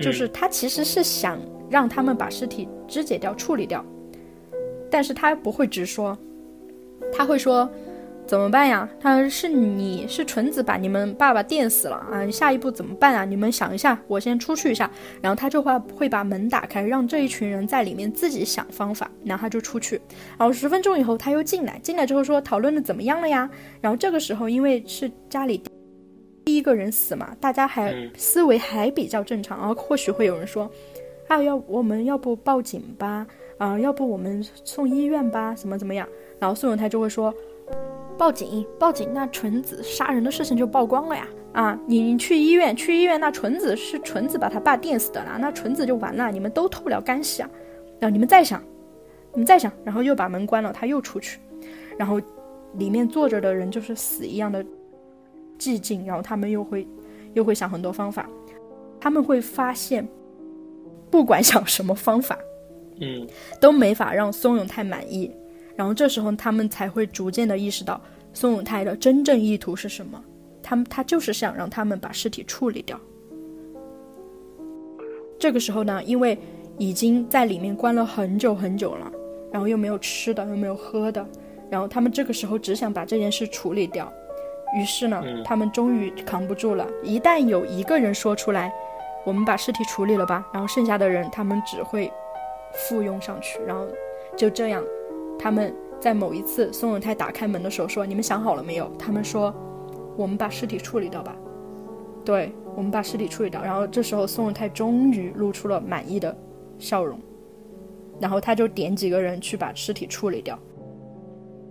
[0.00, 3.84] 就是他其实是想让他们把尸体肢解掉、处理掉，
[4.90, 6.16] 但是他不会直说，
[7.12, 7.70] 他会说。
[8.26, 8.88] 怎么办呀？
[9.00, 12.30] 他是你是纯子把你们爸爸电死了啊！
[12.30, 13.24] 下一步怎么办啊？
[13.24, 14.88] 你们想一下，我先出去一下。
[15.20, 19.10] 然后他就会会把门打开，让这一群人在里面自己想方法。
[19.24, 20.00] 然后他就出去。
[20.38, 23.50] 然后十分钟以后他又进来，进来之后说讨论的怎么样了呀？
[23.80, 25.68] 然后这个时候因为是家里第
[26.60, 29.58] 一个人死嘛，大家还思维还比较正常。
[29.58, 30.70] 然后或许会有人说，
[31.26, 33.26] 啊要我们要不报警吧？
[33.58, 35.54] 啊要不我们送医院吧？
[35.54, 36.06] 怎么怎么样？
[36.38, 37.34] 然后宋永泰就会说。
[38.18, 41.26] 报警，报警，那纯子杀人的事情就曝光了呀！
[41.54, 47.48] 啊，你你去医院，去医院，那纯子是纯子把他爸电死的啦，那纯子就完了，你们都脱不了干系啊！
[47.98, 48.62] 然后你们再想，
[49.32, 51.40] 你们再想，然后又把门关了，他又出去，
[51.96, 52.20] 然后
[52.74, 54.62] 里面坐着的人就是死一样的
[55.60, 56.88] 寂静，然后他们又会
[57.34, 58.28] 又会想很多方法，
[58.98, 60.08] 他们会发现，
[61.10, 62.38] 不管想什么方法，
[63.00, 63.26] 嗯，
[63.60, 65.30] 都没法让松永泰满意。
[65.76, 68.00] 然后这时候他们才会逐渐的意识到
[68.32, 70.22] 宋永泰的真正意图是什么，
[70.62, 72.98] 他们他就是想让他们把尸体处理掉。
[75.38, 76.38] 这个时候呢，因为
[76.78, 79.10] 已经在里面关了很久很久了，
[79.52, 81.26] 然后又没有吃的，又没有喝的，
[81.70, 84.12] 然后他们这个时候只想把这件事处理掉。
[84.74, 86.86] 于是呢，他们终于扛不住了。
[87.02, 88.72] 一旦有一个人说出来，
[89.24, 92.12] 我们把尸体处理了吧，然后剩下的人他们只会
[92.72, 93.86] 附庸上去，然后
[94.36, 94.82] 就这样。
[95.38, 99.54] 他们在某一次，宋永泰打开门的时候说：“你们想好了没有？”他们说
[100.16, 101.34] ：“我们把尸体处理掉吧。”
[102.24, 103.62] 对，我们把尸体处理掉。
[103.62, 106.36] 然后这时候，宋永泰终于露出了满意的
[106.78, 107.18] 笑容，
[108.20, 110.58] 然后他就点几个人去把尸体处理掉。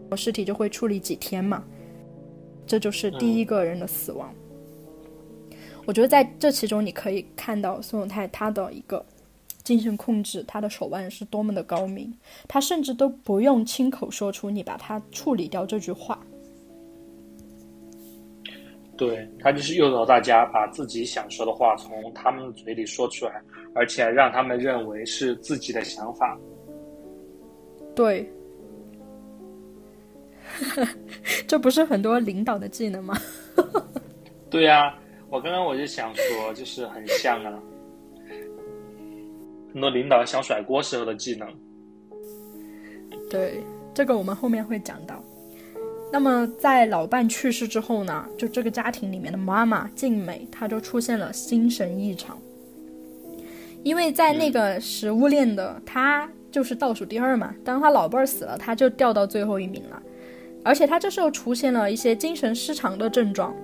[0.10, 1.64] 我尸体就会处理几天嘛，
[2.70, 4.34] 这就是第一个人的死亡。
[5.86, 9.04] 我觉得在这其中，你可以看到孙永泰他的一个。
[9.62, 12.12] 精神控制，他的手腕是多么的高明，
[12.48, 16.20] 他甚至都不用亲口说出“你把他处理掉”这句话。
[18.98, 23.40] 对他就是诱导大家把自己想说的话从他们的嘴里说出来，
[23.76, 26.36] 而且让他们认为是自己的想法。
[27.96, 28.28] 对，
[31.48, 33.18] 这不是很多领导的技能吗？
[34.50, 34.96] 对呀，
[35.30, 37.54] 我刚刚我就想说，就是很像啊。
[39.72, 41.48] 很多领导想甩锅时候的技能，
[43.30, 45.24] 对这个我们后面会讲到。
[46.12, 52.36] 那么在老伴去世之后呢，就这个家庭里面的妈妈静美，她就出现了心神异常。
[53.84, 57.54] 因为在那个食物链的，她就是倒数第二嘛。
[57.64, 60.02] 当她老伴儿死了，她就掉到最后一名了。
[60.64, 63.56] 而且他这时候出现了一些精神失常的症状，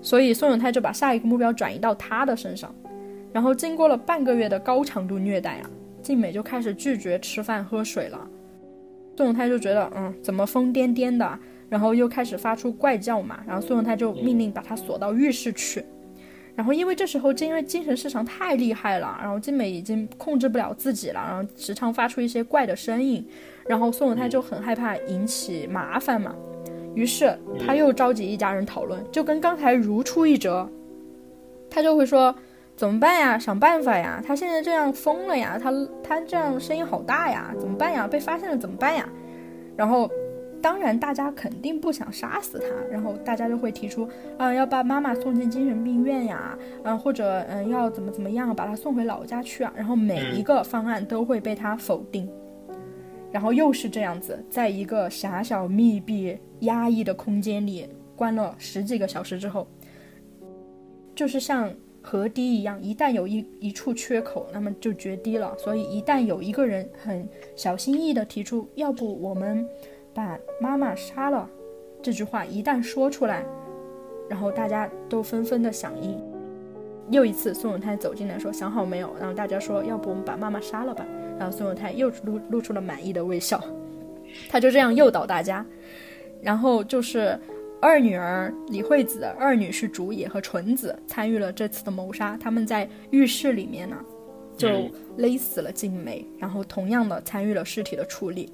[0.00, 2.74] 所以宋永泰就把下一个目标转移到他的身上。
[3.32, 5.70] 然后经过了半个月的高强度虐待啊，
[6.02, 8.28] 静美就开始拒绝吃饭喝水了。
[9.16, 11.38] 宋永泰就觉得，嗯，怎么疯癫癫的？
[11.68, 13.40] 然后又开始发出怪叫嘛。
[13.46, 15.84] 然后宋永泰就命令把他锁到浴室去。
[16.54, 23.26] 然后因为这时候因为精神失常太厉害了，然后静美已经控制不了自己了，然后时常发出一些怪的声音。
[23.66, 26.34] 然后宋永泰就很害怕引起麻烦嘛，
[26.94, 30.68] 于是他又召集一家人讨论，就跟刚才如出一辙。
[31.70, 32.34] 他就会说。
[32.74, 33.38] 怎么办呀？
[33.38, 34.20] 想办法呀！
[34.26, 35.58] 他现在这样疯了呀！
[35.62, 35.70] 他
[36.02, 37.54] 他这样声音好大呀！
[37.60, 38.08] 怎么办呀？
[38.08, 39.06] 被发现了怎么办呀？
[39.76, 40.10] 然后
[40.60, 49.72] 当然大家肯定不想杀死他，然后大家就会提出，啊，要把妈妈送进精神病院呀，嗯，或者嗯，要怎么怎么样，把他送回老家去啊。
[49.76, 52.26] 然后每一个方案都会被他否定。
[53.32, 59.66] 然后又是这样子，在一个狭小、密闭、压抑的空间里关了十几个小时之后，
[61.14, 65.56] 就是像河堤一样，一旦有一一处缺口，那么就决堤了。
[65.56, 69.66] 所以一旦有一个人很小心翼翼地提出，要不我们
[70.12, 71.48] 把妈妈杀了，
[72.02, 73.44] 这句话一旦说出来，
[74.28, 76.20] 然后大家都纷纷的响应。
[77.10, 81.06] 又一次，宋永泰走进来说：“想好没有？”然后大家说：“要不我们把妈妈杀了吧？”
[81.42, 83.60] 然后孙永泰又露露出了满意的微笑，
[84.48, 85.66] 他就这样诱导大家。
[86.40, 87.36] 然后就是
[87.80, 92.36] 二女儿李惠子、二女婿竹野和纯子参与了这次的谋杀。
[92.36, 93.96] 他们在浴室里面呢，
[94.56, 98.48] 就勒死了静美，然后同样的参与了尸体的处理。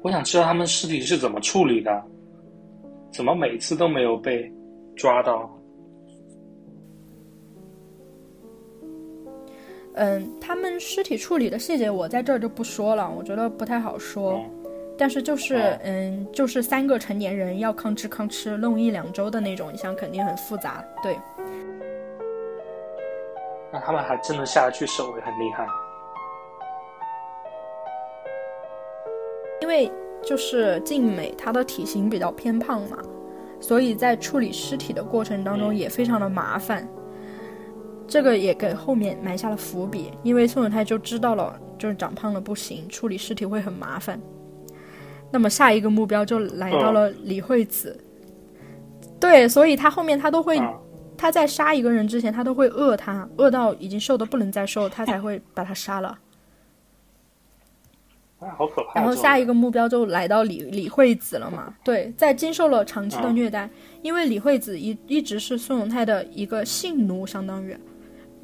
[0.00, 2.02] 我想知道他们尸体是怎么处理的，
[3.12, 4.50] 怎么每次都没有被
[4.96, 5.50] 抓到？
[9.96, 14.42] 嗯，他们尸体处理的细节我在这儿就不说了，我觉得不太好说。
[14.98, 20.82] 但是就是，嗯，就是三个成年人要吭哧吭哧弄一两周的那种，你想肯定很复杂。
[21.02, 21.18] 对。
[23.72, 25.66] 那他们还真的下得去手，也很厉害。
[29.60, 29.90] 因为
[30.22, 32.98] 就是静美她的体型比较偏胖嘛，
[33.60, 36.86] 所以在处理尸体的过程当中也非常的麻烦。
[38.08, 44.20] 这个也给后面埋下了伏笔，因为宋永泰就知道了，就是长胖了不行，处理尸体会很麻烦。
[45.30, 47.98] 那么下一个目标就来到了李惠子，
[49.18, 50.56] 对，所以他后面他都会，
[51.16, 56.16] 他在杀一个人之前，他都会饿他，饿到已经瘦的不能再瘦，他才会把他杀了。
[58.38, 59.00] 好可怕！
[59.00, 61.74] 然后下一个目标就来到李李惠子了嘛？
[61.82, 63.68] 对，在经受了长期的虐待，
[64.02, 67.76] 因为李惠子一一直是宋永泰的一个性奴，相当于。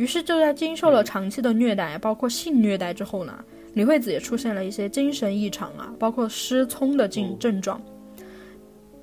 [0.02, 3.32] 于是就在经受了长期的虐待，包括性虐待之后呢，
[3.74, 7.80] 李惠子也出现了一些精神异常啊，包括失聪的症症状。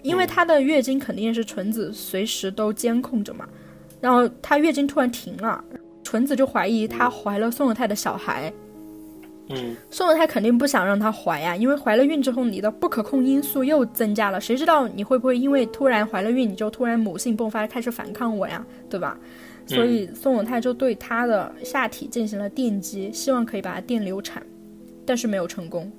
[0.02, 3.48] 因为她的月经肯定是纯子随时都监控着嘛，
[4.02, 5.64] 然后她月经突然停了，
[6.04, 8.52] 纯子就怀疑她怀了宋永泰的小孩。
[9.48, 19.18] 嗯，宋永泰肯定不想让她怀呀，因为怀了孕之后，你的不可控因素又增加了，谁知道你会不会因为突然怀了孕，你就突然母性迸发，开始反抗我呀，对吧？
[19.70, 24.42] 所以宋永泰就对他的下体进行了电击，希望可以把他电流产，
[25.06, 25.92] 但是没有成功。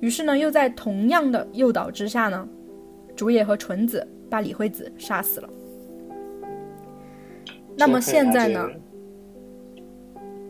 [0.00, 2.48] 于是呢，又在同样的诱导之下呢，
[3.14, 5.48] 竹野和纯子把李惠子杀死了。
[7.76, 8.68] 那么现在呢？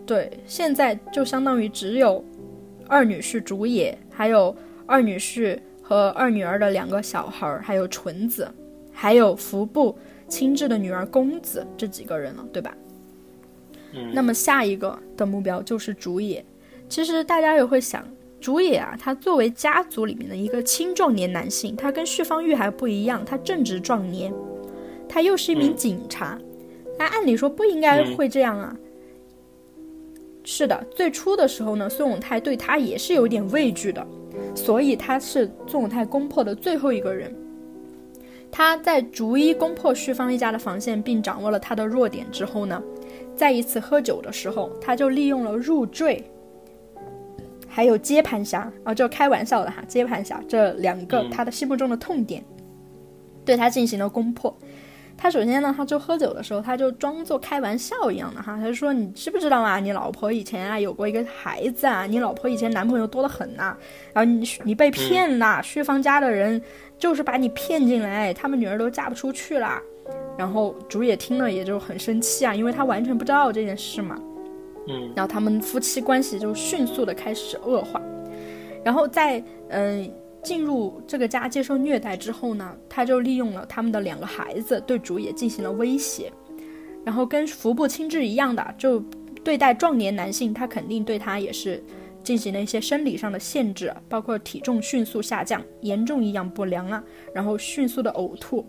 [0.07, 2.25] 对，现在就相当于只有
[2.87, 4.57] 二女婿竹野，还有
[4.87, 8.49] 二女婿和二女儿的两个小孩，还有纯子，
[8.91, 9.99] 还有服部。
[10.29, 12.77] 亲挚的女儿公子这几个人了，对吧？
[13.93, 14.13] 嗯。
[14.15, 16.45] 那么下一个的目标就是竹野。
[16.89, 18.07] 其实大家也会想，
[18.41, 24.33] 竹野啊，他作为家族里面的一个青壮年男性，他跟旭方玉还不一样，他正值壮年，
[25.09, 26.39] 他又是一名警察，
[26.99, 28.75] 那按理说不应该会这样啊。
[30.45, 34.07] 是的，最初的时候呢，孙永泰对他也是有点畏惧的，
[34.55, 37.35] 所以他是孙永泰攻破的最后一个人。
[38.51, 42.83] 他在逐一攻破旭方一家的防线，并掌握了他的弱点之后呢，
[43.37, 46.25] 在一次喝酒的时候，他就利用了入赘，
[47.69, 52.43] 还有接盘侠啊，就开玩笑的哈，接盘侠这两个他的心目中的痛点，
[53.45, 54.53] 对他进行了攻破。
[55.21, 59.81] 他首先呢，他就喝酒的时候，他就装作开玩笑一样的哈，他就说：“你知不知道啊？
[59.81, 63.77] 你老婆以前啊有过一个孩子啊，你老婆以前男朋友多得很呐，
[64.13, 66.61] 然后你你被骗呐，旭芳家的人。”
[66.99, 69.81] 就是把你骗进来，他们女儿都嫁不出去了。
[70.37, 74.19] 然后主也听了也就很生气啊，因为他完全不知道这件事嘛。
[74.87, 78.01] 嗯，然后他们夫妻关系就迅速的开始恶化。
[78.85, 80.11] 然后在嗯
[80.43, 86.33] 进入这个家接受虐待之后呢，他就利用了他们的两个孩子对主也进行了威胁。
[87.05, 89.03] 然后跟服部亲治一样的，就
[89.43, 91.83] 对待壮年男性，他肯定对他也是。
[92.29, 97.03] 进行了一些生理上的限制，包括体重迅速下降、严重营养不良啊，
[97.33, 98.69] 然后迅速的呕吐。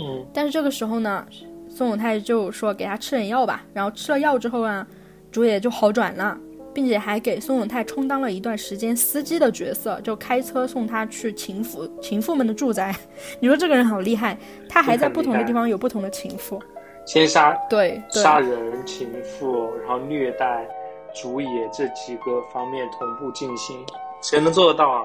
[0.00, 1.24] 嗯，但是这个时候呢，
[1.68, 4.84] 宋永泰就说给他吃点药吧，然后吃了药之后啊，
[5.30, 6.36] 竹野就好转了，
[6.74, 12.92] 并且还给宋永泰充当了一段时间司机的角色，就开车送他去情妇情妇们的住宅。
[13.38, 14.36] 你说这个人好厉害，
[14.68, 16.60] 他还在不同的地方有不同的情妇，
[17.06, 20.68] 先杀对杀人情妇，然后虐待。
[21.14, 23.84] 主野这几个方面同步进行，
[24.20, 25.00] 谁能做得到啊？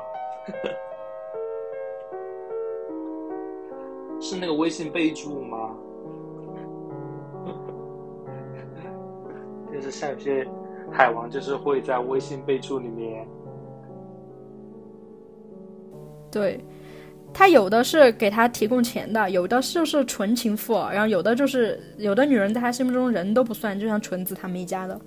[4.19, 5.75] 是那个微信备注吗？
[9.71, 10.45] 就是像有些
[10.91, 13.25] 海王，就是会在微信备注里面。
[16.31, 16.59] 对，
[17.33, 24.99] 他有的是给他提供钱的，有的就是纯情妇，然后有的就是有的女人在他心目中人都不算，就像纯子他们一家的，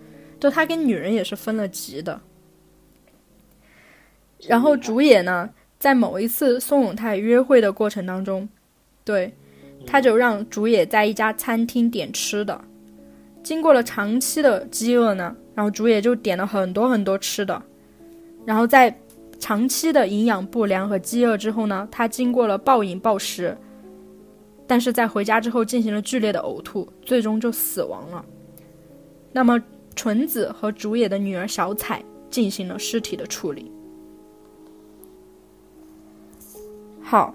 [0.43, 2.21] 就他跟女人也是分了级的。
[4.49, 8.49] 然后竹野呢，在某一次松永泰约会的过程当中，
[9.05, 9.33] 对，
[9.87, 12.61] 他就让竹野在一家餐厅点吃的。
[13.41, 17.63] 经过了长期的饥饿呢，然后竹野就点了很多很多吃的，
[18.45, 18.93] 然后在
[19.39, 23.57] 长期的营养不良和饥饿之后呢，他经过了暴饮暴食，
[24.67, 28.25] 但是在回家之后进行了剧烈的呕吐，最终就死亡了。
[29.35, 29.63] 那么
[29.95, 33.71] 纯子和竹野的女儿小彩进行了尸体的处理。
[37.01, 37.35] 好，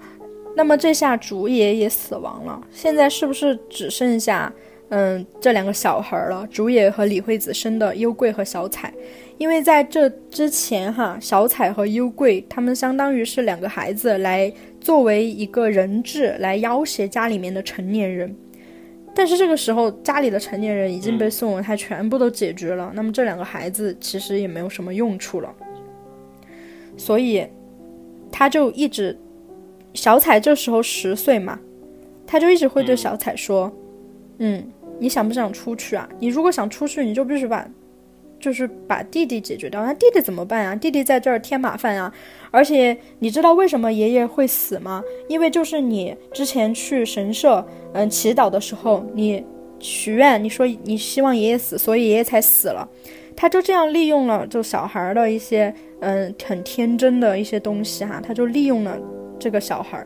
[0.56, 4.52] 那么这下竹野也死亡了，现在是不是只剩下？
[4.90, 8.94] 嗯，这两个小孩了，竹野和李惠子生的优贵和小彩，
[9.38, 14.50] 因为在这之前哈，小彩和优贵他们相当于是两个孩子来
[14.80, 18.34] 作为一个人质来要挟家里面的成年人，
[19.18, 25.52] 但是这个时候家里的成年人已经被宋文泰全部都解决了，那么这两个孩子其实也没有什么用处了，
[26.96, 27.44] 所以
[28.32, 29.18] 他就一直，
[29.96, 31.60] 小彩这时候十岁嘛，
[32.28, 33.76] 他就一直会对小彩说，
[34.38, 34.64] 嗯。
[35.00, 36.10] 你想不想出去啊？
[36.18, 37.64] 你如果想出去，你就必须把，
[38.40, 39.86] 就是把弟弟解决掉。
[39.86, 40.76] 那弟弟怎么办啊？
[40.76, 42.14] 弟弟在这儿添麻烦啊！
[42.52, 45.04] 而且你知道为什么爷爷会死吗？
[45.28, 49.44] 因为就是你之前去神社，嗯，祈祷的时候，你
[49.80, 52.88] 许愿，你说你希望爷爷死，所以爷爷才死了。
[53.36, 58.98] 他就这样利用了就小孩的一些，嗯，很天真的一些东西哈，他就利用了
[59.38, 60.06] 这个小孩，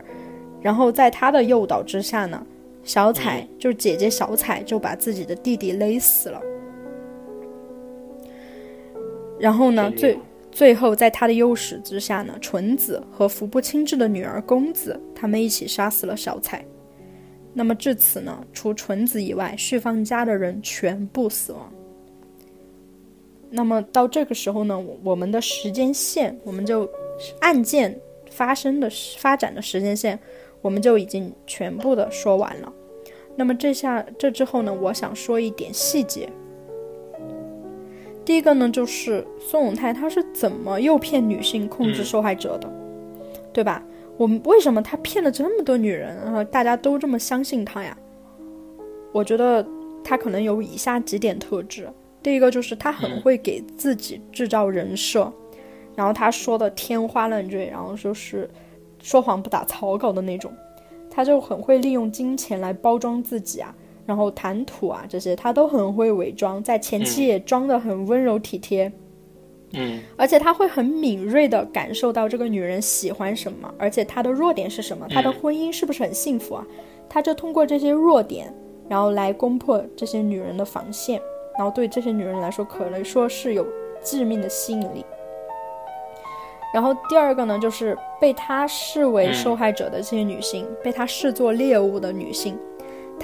[0.60, 2.44] 然后在他的诱导之下呢。
[2.84, 6.42] 小彩就是姐姐，小彩就把自己的弟弟勒死了。
[9.42, 10.16] 然后呢，最
[10.52, 16.64] 最后在他的诱使之下呢，纯子和服部清志的女儿公子他们一起杀死了小彩。
[17.52, 21.72] 那么至此呢，除纯子以外，旭方家的人全部死亡。
[23.50, 26.88] 那么到这个时候呢，我们的时间线，我们就
[27.40, 27.98] 案件
[28.30, 28.88] 发生的
[29.18, 30.16] 发展的时间线。
[30.62, 32.72] 我们就已经全部的说完了。
[33.34, 36.28] 那么这下这之后呢，我想说一点细节。
[38.24, 42.72] 第一个呢，就是宋永泰他是怎么诱骗女性控制受害者的，
[43.52, 43.82] 对吧？
[44.16, 47.96] 我们为什么他骗了这么多女人，然后大家都这么相信他呀？
[49.12, 49.66] 我觉得
[50.04, 51.88] 他可能有以下几点特质。
[52.22, 55.32] 第一个就是他很会给自己制造人设，
[55.96, 58.48] 然后他说的天花乱坠，然后就是。
[59.04, 60.52] 说谎不打草稿的那种，
[61.10, 63.74] 他就很会利用金钱来包装自己啊，
[64.06, 68.92] 然后谈吐啊这些他都很会伪装，在前期也装得很温柔体贴，
[69.72, 76.66] 嗯，而且他会很敏锐地感受到这个女人喜欢什么，而且她的弱点是什么，她的婚姻是不是很幸福啊？
[77.08, 78.52] 他就通过这些弱点，
[78.88, 81.20] 然后来攻破这些女人的防线，
[81.58, 83.66] 然后对这些女人来说，可能说是有
[84.02, 85.04] 致命的吸引力。
[86.72, 92.58] 然后第二个呢，就是被他视为受害者的这些女性，被他视作猎物的女性，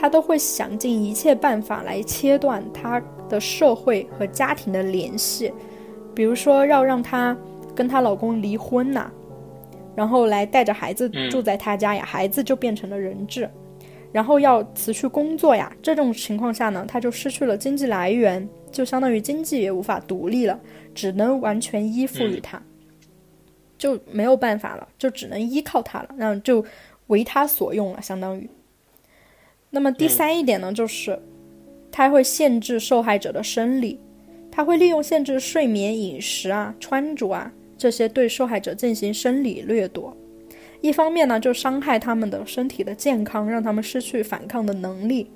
[0.00, 5.52] 她都会想尽一切办法来切断她的社会和家庭的联系，
[6.14, 7.36] 比如说要让她
[7.74, 9.10] 跟她老公离婚呐，
[9.96, 13.50] 然后来带着孩子住在他家呀，孩子就变成了人质，
[14.12, 20.58] 然后要辞去工作呀，这种情况下呢，她就失去了经济来源，就相当于经济也无法独立了，
[20.94, 22.62] 只能完全依附于他。
[23.76, 26.64] 就没有办法了，就只能依靠他了，那就
[27.08, 28.48] 为他所用了，相当于。
[29.70, 31.20] 那么第三一点呢，就是
[31.90, 34.00] 他会限制受害者的生理，
[34.50, 40.16] 他会利用限制睡眠、饮食啊、穿着啊这些对受害者进行生理掠夺。
[40.80, 45.26] 一方面呢，就伤害他们的身体的健康，让他们失去反抗的能力；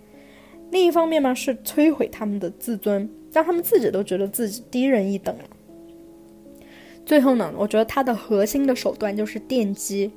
[0.70, 5.44] 另一方面呢，是摧毁他们的自尊，让他们自己都觉得自己低人一等了。
[7.04, 10.12] 最后呢，我觉得它的核心的手段就是电击，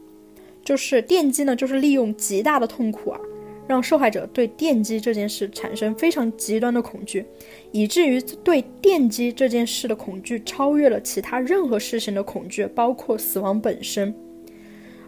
[0.63, 3.20] 就是电击呢，就是利用极大的痛苦啊，
[3.68, 7.26] 让受害者对电击这件事产生非常极端的恐惧，
[7.72, 14.13] 以至于对电击这件事的恐惧超越了其他任何事情的恐惧，包括死亡本身。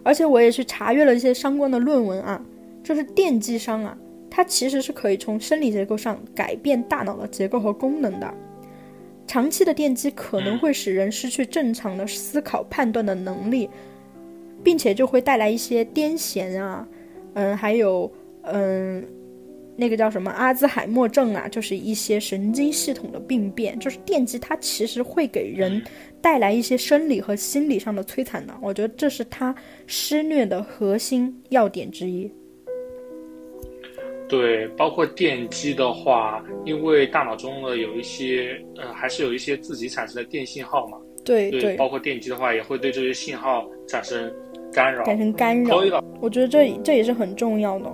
[0.02, 2.42] 而且我也去查阅了一些相关的论文啊，
[2.82, 3.96] 就是电击伤啊，
[4.30, 8.32] 它其实是可以从生理结构上改变大脑的结构和功能的。
[9.26, 13.68] 长期的电击可能会使人失去正常的思考判断的能力，
[14.64, 16.88] 并且就会带来一些癫痫啊，
[17.34, 18.10] 嗯，还有
[18.52, 19.06] 嗯，
[19.76, 25.82] 那个叫什么阿兹海默症啊，就是一些神经系统的病变，就是电击它其实会给人
[26.20, 28.52] 带来一些生理和心理上的摧残的。
[28.60, 29.54] 我觉得这是他
[29.86, 32.30] 施虐的核心要点之一。
[34.28, 40.98] 对，包括电击的话，因为大脑中呢有一些，呃，还是有一些自己产生的电信号嘛。
[41.24, 44.30] 对对，包括电击的话，也会对这些信号产生
[44.72, 45.02] 干扰。
[45.04, 46.04] 产生干扰。
[46.20, 47.90] 我觉得这这也是很重要的。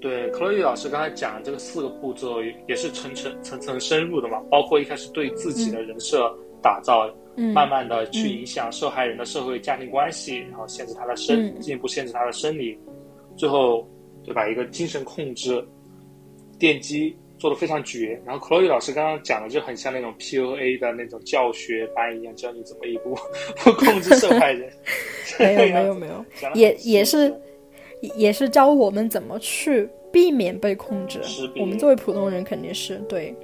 [0.00, 2.36] 对，克洛伊老师刚才讲的这个四个步骤
[2.68, 6.32] 也是层层层层深入的嘛，包括一开始对自己的人设
[6.62, 7.12] 打造，
[7.52, 12.78] 慢慢的去影响受害人的社会家庭关系，然后限制他的生，进一步限制他的生理，
[13.36, 13.88] 最后
[14.24, 14.48] 对吧？
[14.48, 15.66] 一个精神控制，
[16.60, 18.20] 电击做的非常绝。
[18.24, 23.16] 然后克洛伊老师刚刚讲的就很像那种 PUA 的那种教学班一样，教你怎么一步
[23.64, 24.70] 步控制受害人。
[25.40, 26.24] 没有没有没有，
[26.54, 27.34] 也也是。
[28.00, 31.20] 也是教我们怎么去避免被控制。
[31.60, 33.34] 我们作为普通人肯定是对。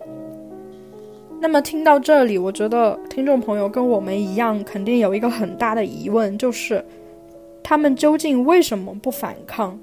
[1.40, 6.82] 那么听到这里，我觉得听众朋友跟我们一样，肯定有一个很大的疑问，就是
[7.62, 9.78] 他们究竟为什么不反抗？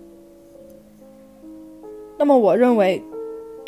[2.18, 3.02] 那么我认为，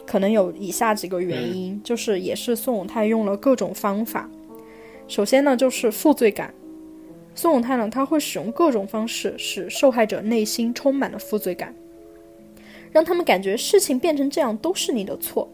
[0.06, 4.30] 可能有以下几个原因，就是也是宋永泰用了各种方法。
[5.08, 6.54] 首先呢，就是负罪感。
[7.36, 11.74] 宋永泰呢，他会使用各种方式，使受害者内心充满了负罪感，
[12.92, 15.50] 让他们感觉事情变成这样都是你的错。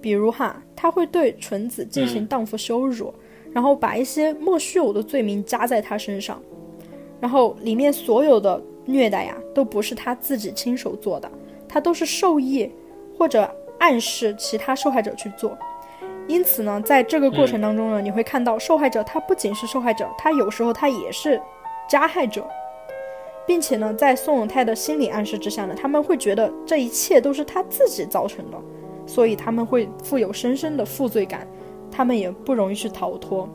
[0.00, 3.12] 比如哈，他会对纯子进行荡妇羞辱，
[3.52, 6.42] 然后把一些莫须有的罪名加在他身上，
[7.20, 11.30] 然后里面所有的虐待呀，都不是他自己亲手做的，
[11.66, 12.70] 他都是授意
[13.16, 15.56] 或者暗示其他受害者去做。
[16.26, 21.40] 因此呢，在这个过程当中呢，你会看到受害者他不仅是受害者，他有时候他也是
[21.88, 22.48] 加害者，
[23.46, 28.58] 并且呢，在宋永泰的心理暗示之下呢，他们会觉得这一切都是他自己造成的，
[29.06, 31.46] 所以他们会富有深深的负罪感，
[31.90, 33.48] 他们也不容易去逃脱。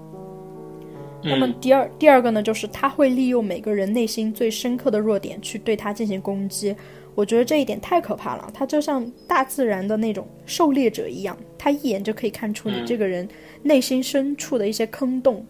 [1.22, 6.74] 那么第二第二个呢，就是他会利用每个人内心最深刻的弱点去对他进行攻击。
[7.16, 13.28] 我觉得这一点太可怕了，他就像大自然的那种狩猎者一样，他一眼就可以看出你这个人
[13.62, 15.46] 内心深处的一些坑洞。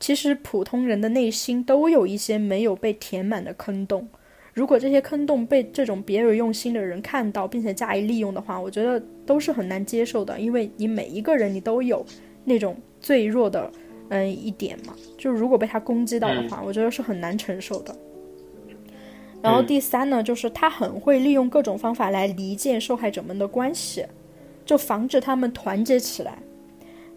[0.00, 4.08] 其实普通人的内心都有一些没有被填满的坑洞，
[4.52, 12.04] 如果这些坑洞被这种别有用心的人看到并且加以利用的话，我觉得都是很难接受的，因为你每一个人你都有
[12.44, 13.70] 那种最弱的
[14.08, 17.96] 嗯一点嘛，就如果被他攻击到的话，我觉得是很难承受的。
[19.42, 24.06] 然后第三呢，就是他很会利用各种方法来离间受害者们的关系，
[24.64, 26.38] 就防止他们团结起来。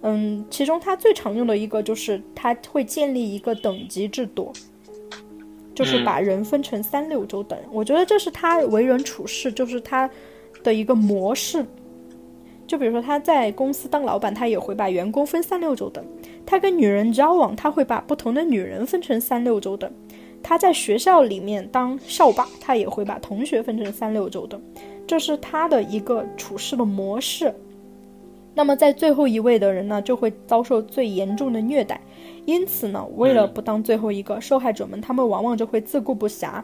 [0.02, 4.52] 嗯，其中他最常用的一个就是他会建立一个等级制度，
[5.74, 7.58] 就是把人分成三六九等。
[7.72, 10.10] 我觉得这是他为人处事就是他
[10.64, 11.66] 的一个模式。
[12.68, 16.04] 就比如说他在公司当老板，他也会把员工分三六九等；
[16.48, 19.92] 他跟女人交往，他会把不同的女人分成三六九等。
[20.48, 24.62] 他在学校里面当校霸，他也会把同学分成三六九等，
[25.08, 27.52] 这是他的一个处事的模式。
[28.54, 32.00] 那么在最后一位的人呢，就会遭受最严重的虐待。
[32.46, 36.62] 因此呢，为了不当最后一个，受害者们他们往往就会自顾不暇，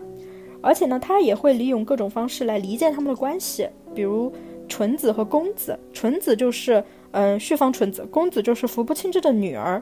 [0.61, 4.31] 而且呢，他也会利用各种方式来离间他们的关系，比如
[4.69, 5.77] 纯子和公子。
[5.91, 9.81] 纯子就是嗯旭方纯子，公子就是服部庆治的女儿。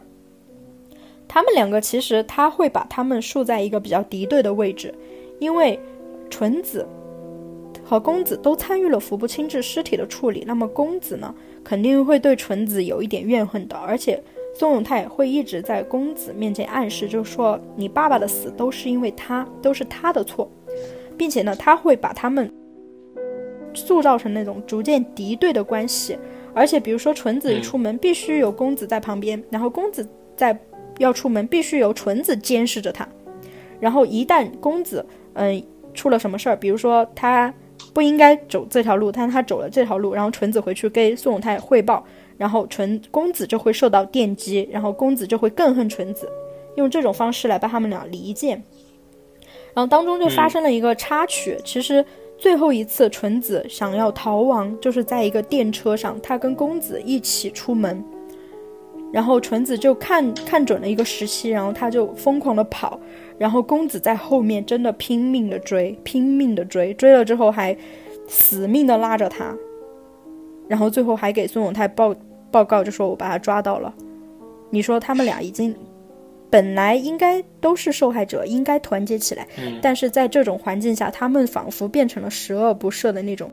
[1.31, 4.91] 他们两个其实他会把他们竖在一个比较敌对的位置，
[5.37, 5.79] 因为
[6.27, 6.85] 纯子
[7.83, 14.19] 和公子都参与了服部清治尸体的处理，那么公子呢肯定会对纯子有一点怨恨的，而且
[14.55, 20.49] 宋永泰会一直在公子面前暗示，就说你爸爸的死都是因为他，都是他的错，
[21.15, 22.51] 并且呢他会把他们
[23.75, 26.17] 塑造成那种逐渐敌对的关系，
[26.55, 30.03] 而且比如说纯子一出门必须有公子在旁边，然后公子
[30.35, 30.59] 在。
[30.99, 33.07] 要出门必须由纯子监视着他，
[33.79, 35.63] 然后一旦公子嗯
[35.95, 37.51] 出了什么事儿，比如说他
[37.93, 42.05] 不应该走这条路，但他走了这条路，然后纯子回去跟宋永泰汇报，
[42.37, 46.29] 然后纯公子就会受到电击，然后公子就会更恨纯子，
[46.75, 48.61] 用这种方式来把他们俩离间。
[49.73, 52.03] 然后当中就发生了一个插曲，其实
[52.37, 58.03] 最后一次纯子想要逃亡，就是在一个电车上，他跟公子一起出门。
[59.11, 62.99] 然后纯子就看看准了一个时期，然后他就疯狂的跑，
[63.37, 67.75] 然后公子在后面真的拼命的追，拼命的追，追了之后还
[68.27, 69.55] 死命的拉着他，
[70.67, 72.15] 然后最后还给孙永泰报
[72.51, 73.93] 报告，就说我把他抓到了。
[74.69, 75.75] 你说他们俩已经
[76.51, 83.51] 本来应该都是受害者，应该团结起来，嗯但是在这种环境下，他们仿佛变成了十恶不赦的那种，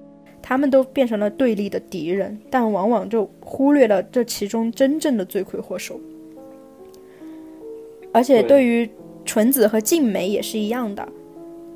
[0.49, 5.99] 他们都变成了对立的敌人，但往往就忽略了这其中真正的罪魁祸首。
[8.13, 8.89] 而且对对于
[9.25, 11.09] 纯子和静美也是一样的，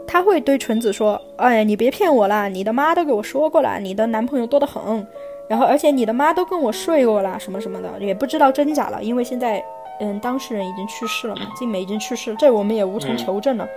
[0.07, 5.05] 他会对纯子说：“哎，你别骗我啦，你的妈都给我说过了，你的男朋友多得很，
[5.49, 9.61] 然后而且你的妈都跟我睡过啦，什么什么的，也不知道真假了，因为现在。”
[10.03, 13.69] 嗯，当事人已经去世了嘛， 静美已经去世了，这我们也无从嗯求证了。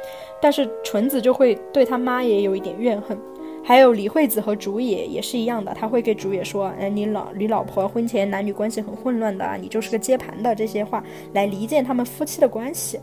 [0.42, 3.18] 但是纯子就会对他妈也有一点怨恨，
[3.64, 11.04] 还有李惠子和竹野也是一样的，他会给竹野说：“哎，你老你老婆婚前男女关系很混乱的啊，你就是个接盘的这些话，
[11.34, 13.00] 来离间他们夫妻的关系。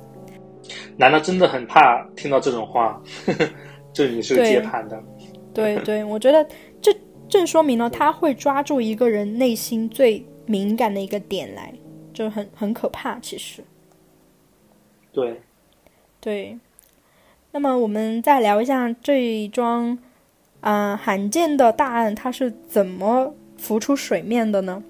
[0.96, 3.02] 难道真的很怕听到这种话？
[3.92, 5.02] 就你是个接盘的，
[5.52, 6.46] 对对，我觉得
[6.80, 6.94] 这
[7.28, 11.72] 正说明了他会抓住一个人内心最敏感的一个点来，
[12.12, 13.18] 就很很可怕。
[13.18, 13.64] 其实，
[15.10, 15.40] 对，
[16.20, 16.58] 对。
[17.52, 19.98] 那么我们再聊一下这一桩
[20.60, 24.82] 啊、罕见的大案，它是怎么浮出水面的呢？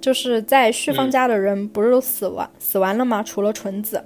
[0.00, 3.22] 就是在旭芳家的人不是都死完、死完了吗？
[3.22, 4.02] 除了纯子，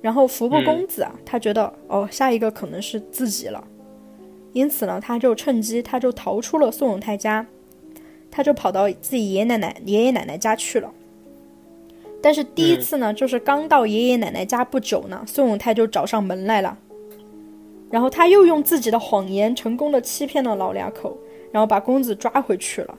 [0.00, 3.62] 然后服部公子啊，他觉得哦，下一个可能是自己了，
[4.54, 7.46] 因此呢，他就趁机他就逃出了宋永泰家，
[8.30, 10.90] 他就跑到自己爷爷奶奶爷爷奶奶家去了。
[12.22, 16.78] 但是第一次呢，就是刚到爷爷奶奶家不久呢，宋永泰就找上门来了，
[17.92, 21.16] 然后他又用自己的谎言成功的欺骗了老两口，
[21.52, 22.98] 然后把公子抓回去了。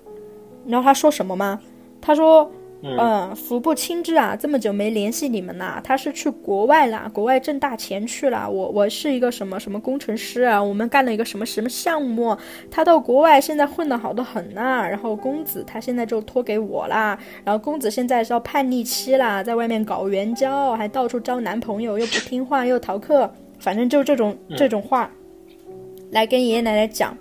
[0.63, 1.59] 你知道他说什么吗？
[1.99, 2.49] 他说
[2.83, 8.49] ：“嗯，服部清之啊，这么久没联系你们呐、他是去国外啦，国外挣大钱去了。
[8.49, 12.37] 我我是一个什么什么工程师啊，我们干了一个什么什么项目，
[12.69, 23.33] 他到国外现在混得好的很呐、然后公子他现在就托给我啦，然后公子现在是要叛逆期啦，在外面搞援交，还到处交男朋友，又不听话又逃课，
[23.64, 25.09] 反正就这种这种话，
[26.11, 27.18] 来跟爷爷奶奶讲。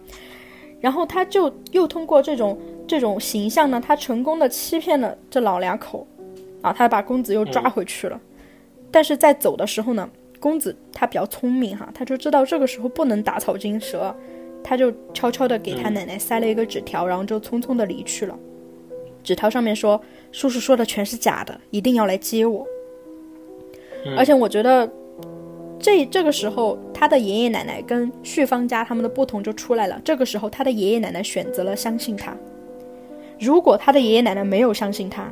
[0.80, 6.04] 然后他就又通过这种这种形象呢，他成功的欺骗了这老两口，
[6.60, 8.20] 啊，他把公子又抓回去了。
[8.90, 14.12] 但是在走的时候呢，公子他比较聪明哈，他就知道这个时候不能打草惊蛇，
[14.64, 18.36] 他就悄悄的给他奶奶塞了一个纸条，然后就匆匆的离去了。
[19.22, 22.66] 纸条上面说：“叔叔说的全是假的，一定要来接我。
[24.18, 24.90] 而且我觉得
[25.82, 30.00] 这这个时候，他的爷爷奶奶跟旭芳家他们的不同就出来了。
[30.04, 32.34] 这个时候，他的爷爷奶奶选择了相信他。
[33.40, 35.28] 如果他的爷爷奶奶没有相信他，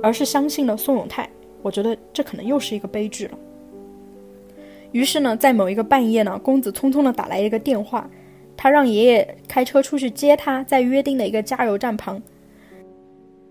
[0.00, 1.28] 而是相信了宋永泰，
[1.60, 3.36] 我觉得这可能又是一个悲剧了。
[4.92, 8.08] 于是呢，在某一个半夜呢，公子匆匆的打来一个电话，
[8.56, 12.22] 他让爷爷开车出去接他，在约定的一个加油站旁。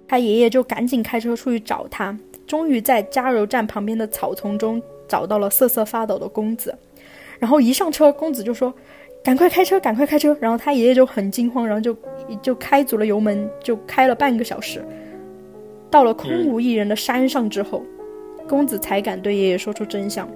[0.07, 2.17] 他爷爷就赶紧开车出去找他，
[2.47, 6.75] 终于在加油站旁边的草丛中找到了瑟瑟发抖的公子。
[7.39, 8.73] 然后一上车，公子就说
[9.21, 11.95] ：“赶快开车，赶快开车！”然后他爷爷就很惊慌，然后就
[12.41, 14.83] 就开足了油门，就开了半个小时。
[15.91, 17.83] 到了空无一人的山上之后，
[18.47, 20.27] 公子才敢对爷爷说出真相。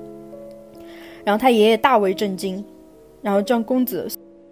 [1.23, 2.63] 然后他爷爷大为震惊，
[3.21, 4.07] 然后将公子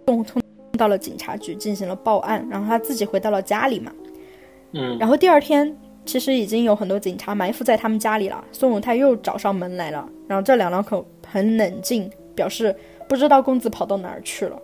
[0.06, 0.42] 送送
[0.78, 3.92] 到了警察局进行了报案，然后他自己回到了家里嘛。
[4.72, 5.76] 嗯，然后第二天，
[6.08, 8.42] 其实已经有很多警察埋伏在他们家里了。
[8.50, 12.74] 宋永泰又找上门来了，然后这两两口很冷静，表示
[13.06, 14.58] 不知道公子跑到哪儿去了。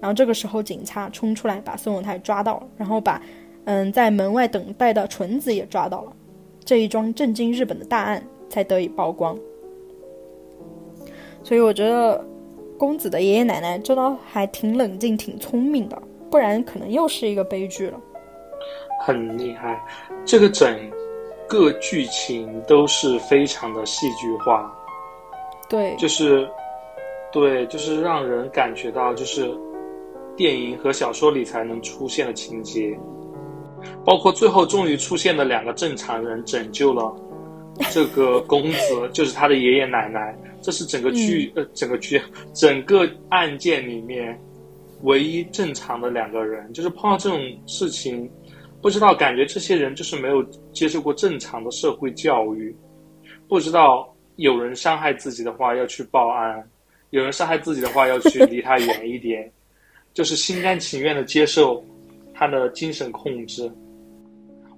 [0.00, 3.22] 然后这个时候，警察冲出来把宋永泰抓到，然后把
[3.66, 6.12] 嗯在门外等待的纯子也抓到了。
[6.64, 9.38] 这一桩震惊日本的大案才得以曝光。
[11.44, 12.24] 所以我觉得
[12.76, 18.00] 公子的爷爷奶奶这倒还挺冷静、挺聪明的，不然可能又是一个悲剧了。
[19.04, 19.82] 很厉害。
[20.24, 20.78] 这个整
[21.48, 24.72] 个剧情都是非常的戏剧化，
[25.68, 26.48] 对，就是
[27.32, 29.52] 对，就是让人感觉到就是
[30.36, 32.98] 电影和小说里才能出现的情节，
[34.04, 37.14] 包括最后终于出现的两个正常人拯救了
[37.90, 40.34] 这个公子，就是他的爷爷奶奶。
[40.64, 42.22] 这是整个剧、呃整个剧
[42.54, 44.40] 整个案件里面
[45.02, 48.30] 唯一正常的两个人，就是碰到这种事情，
[48.82, 52.74] 不知道感觉这些人就是没有接受过正常的社会教育，
[53.48, 56.68] 不知道有人伤害自己的话要去报案，
[57.10, 59.48] 有人伤害自己的话要去离他远一点，
[60.12, 61.82] 就是心甘情愿的接受
[62.34, 63.70] 他的精神控制，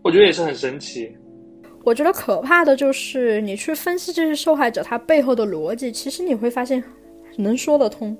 [0.03, 1.11] 我觉得也是很神奇。
[1.83, 6.83] 我觉得可怕的就是你去分析这些受害者他背后的逻辑，其实你会发现
[7.39, 8.17] 能说得通。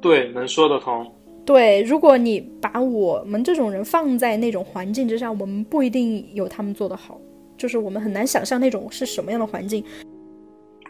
[0.00, 1.06] 对，能说得通。
[1.44, 7.20] 对，如果你把我们这种人放在那种环境之下，我们不一定有他们做的好。
[7.56, 9.84] 就是我们很难想象那种是什么样的环境。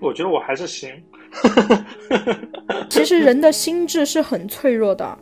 [0.00, 0.88] 我觉得我还是行。
[2.88, 5.18] 其实人的心智是很脆弱的，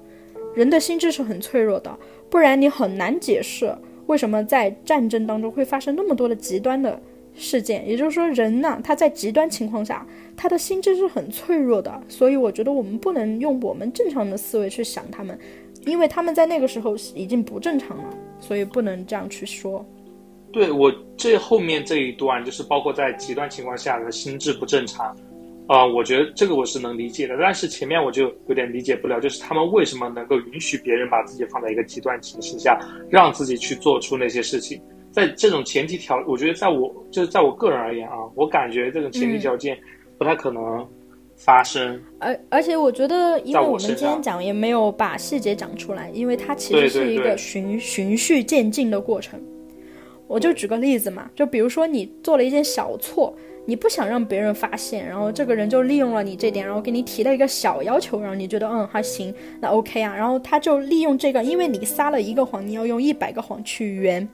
[0.55, 1.99] 人的心智是很脆弱的，
[2.29, 3.75] 不然你很难解释
[4.07, 7.01] 为什么在战争当中会发生那么多的极端的
[7.39, 7.89] 事件。
[7.89, 12.03] 也就是说，人呢，他在极端情况下，他的心智是很脆弱的。
[12.09, 15.39] 所以，我觉得我们不能用我们正常的思维去想他们，
[15.87, 18.05] 因为他们在那个时候已经不正常了，
[18.41, 19.87] 所以不能这样去说。
[20.51, 25.17] 对我这后面这一段，就是包括在极端情况下的心智不正常。
[25.67, 32.81] 啊，我觉得这个我是能理解的，但是前面我就有点理解不了，就是他们为什么能够允许别人把自己放在一个极端情形下，
[33.11, 34.81] 让自己去做出那些事情？
[35.11, 39.77] 在这种前提条，我觉得在我就是在我个人而言啊，我感觉这种前提条件
[40.17, 40.87] 不太可能
[41.37, 42.01] 发生。
[42.19, 49.41] 而而且我觉得，因为我们今天讲也没有把细节讲出来，因为它其实是一个循循序渐进的过程。
[50.27, 53.35] 我就举个例子嘛，就比如说你做了一件小错。
[53.67, 64.27] 你不想让别人发现，然后这个人就利用了你这点，然后给你提了一个小要求，然后你觉得嗯还行，那 OK 啊，然后他就利用这个，因为你撒了一个谎，你要用一百个谎去圆，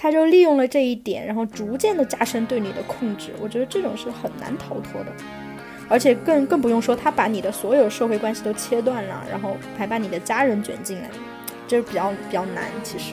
[0.00, 3.34] 他就利用了这一点，然后逐渐的加深对你的控制。
[3.38, 5.12] 我觉得这种是很难逃脱的，
[5.90, 11.10] 而且更更不用说他把你的所有社会关系都切断了，然后还把你的家人卷进来，
[11.68, 13.12] 这比较比较难，其实。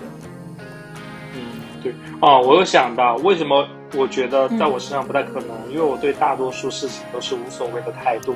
[1.34, 1.42] 嗯，
[1.84, 3.68] 对啊，我又想到为什么。
[3.96, 8.36] 我觉得在我身上不太可能，因为我对大多数事情都是无所谓的态度，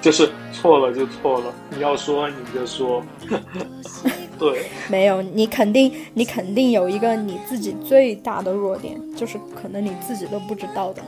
[0.00, 3.02] 就是错了就错了，你要说你就说。
[4.42, 11.02] 对，没有你肯定你肯定有一个你自己最大的弱点，就是可能你自己都不知道的。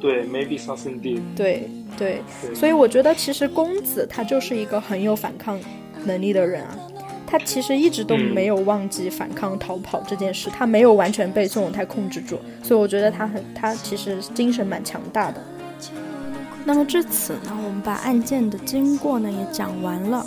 [0.00, 1.20] 对，maybe something deep。
[1.36, 2.20] 对对，
[2.54, 5.58] 所以我觉得其实公子他就是一个很有反抗
[6.04, 6.76] 能力的人啊。
[7.26, 15.42] 他其实一直都没有忘记反抗逃跑这件事，他没有完全被宋永泰控制住，所以我觉得他很，他其实精神蛮强大的。
[16.66, 20.24] 那么至此呢，我们把案件的经过呢也讲完了。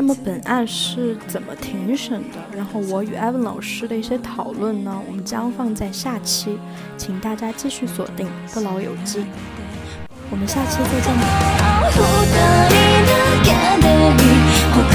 [0.00, 2.38] 那么本案是怎么庭审的？
[2.56, 4.96] 然后我与 Evan 老师的一些讨论呢？
[5.08, 6.56] 我们将放在下期，
[6.96, 9.18] 请大家继续锁定《不老友记》。
[10.30, 11.12] 我们下期再见。
[14.70, 14.88] 我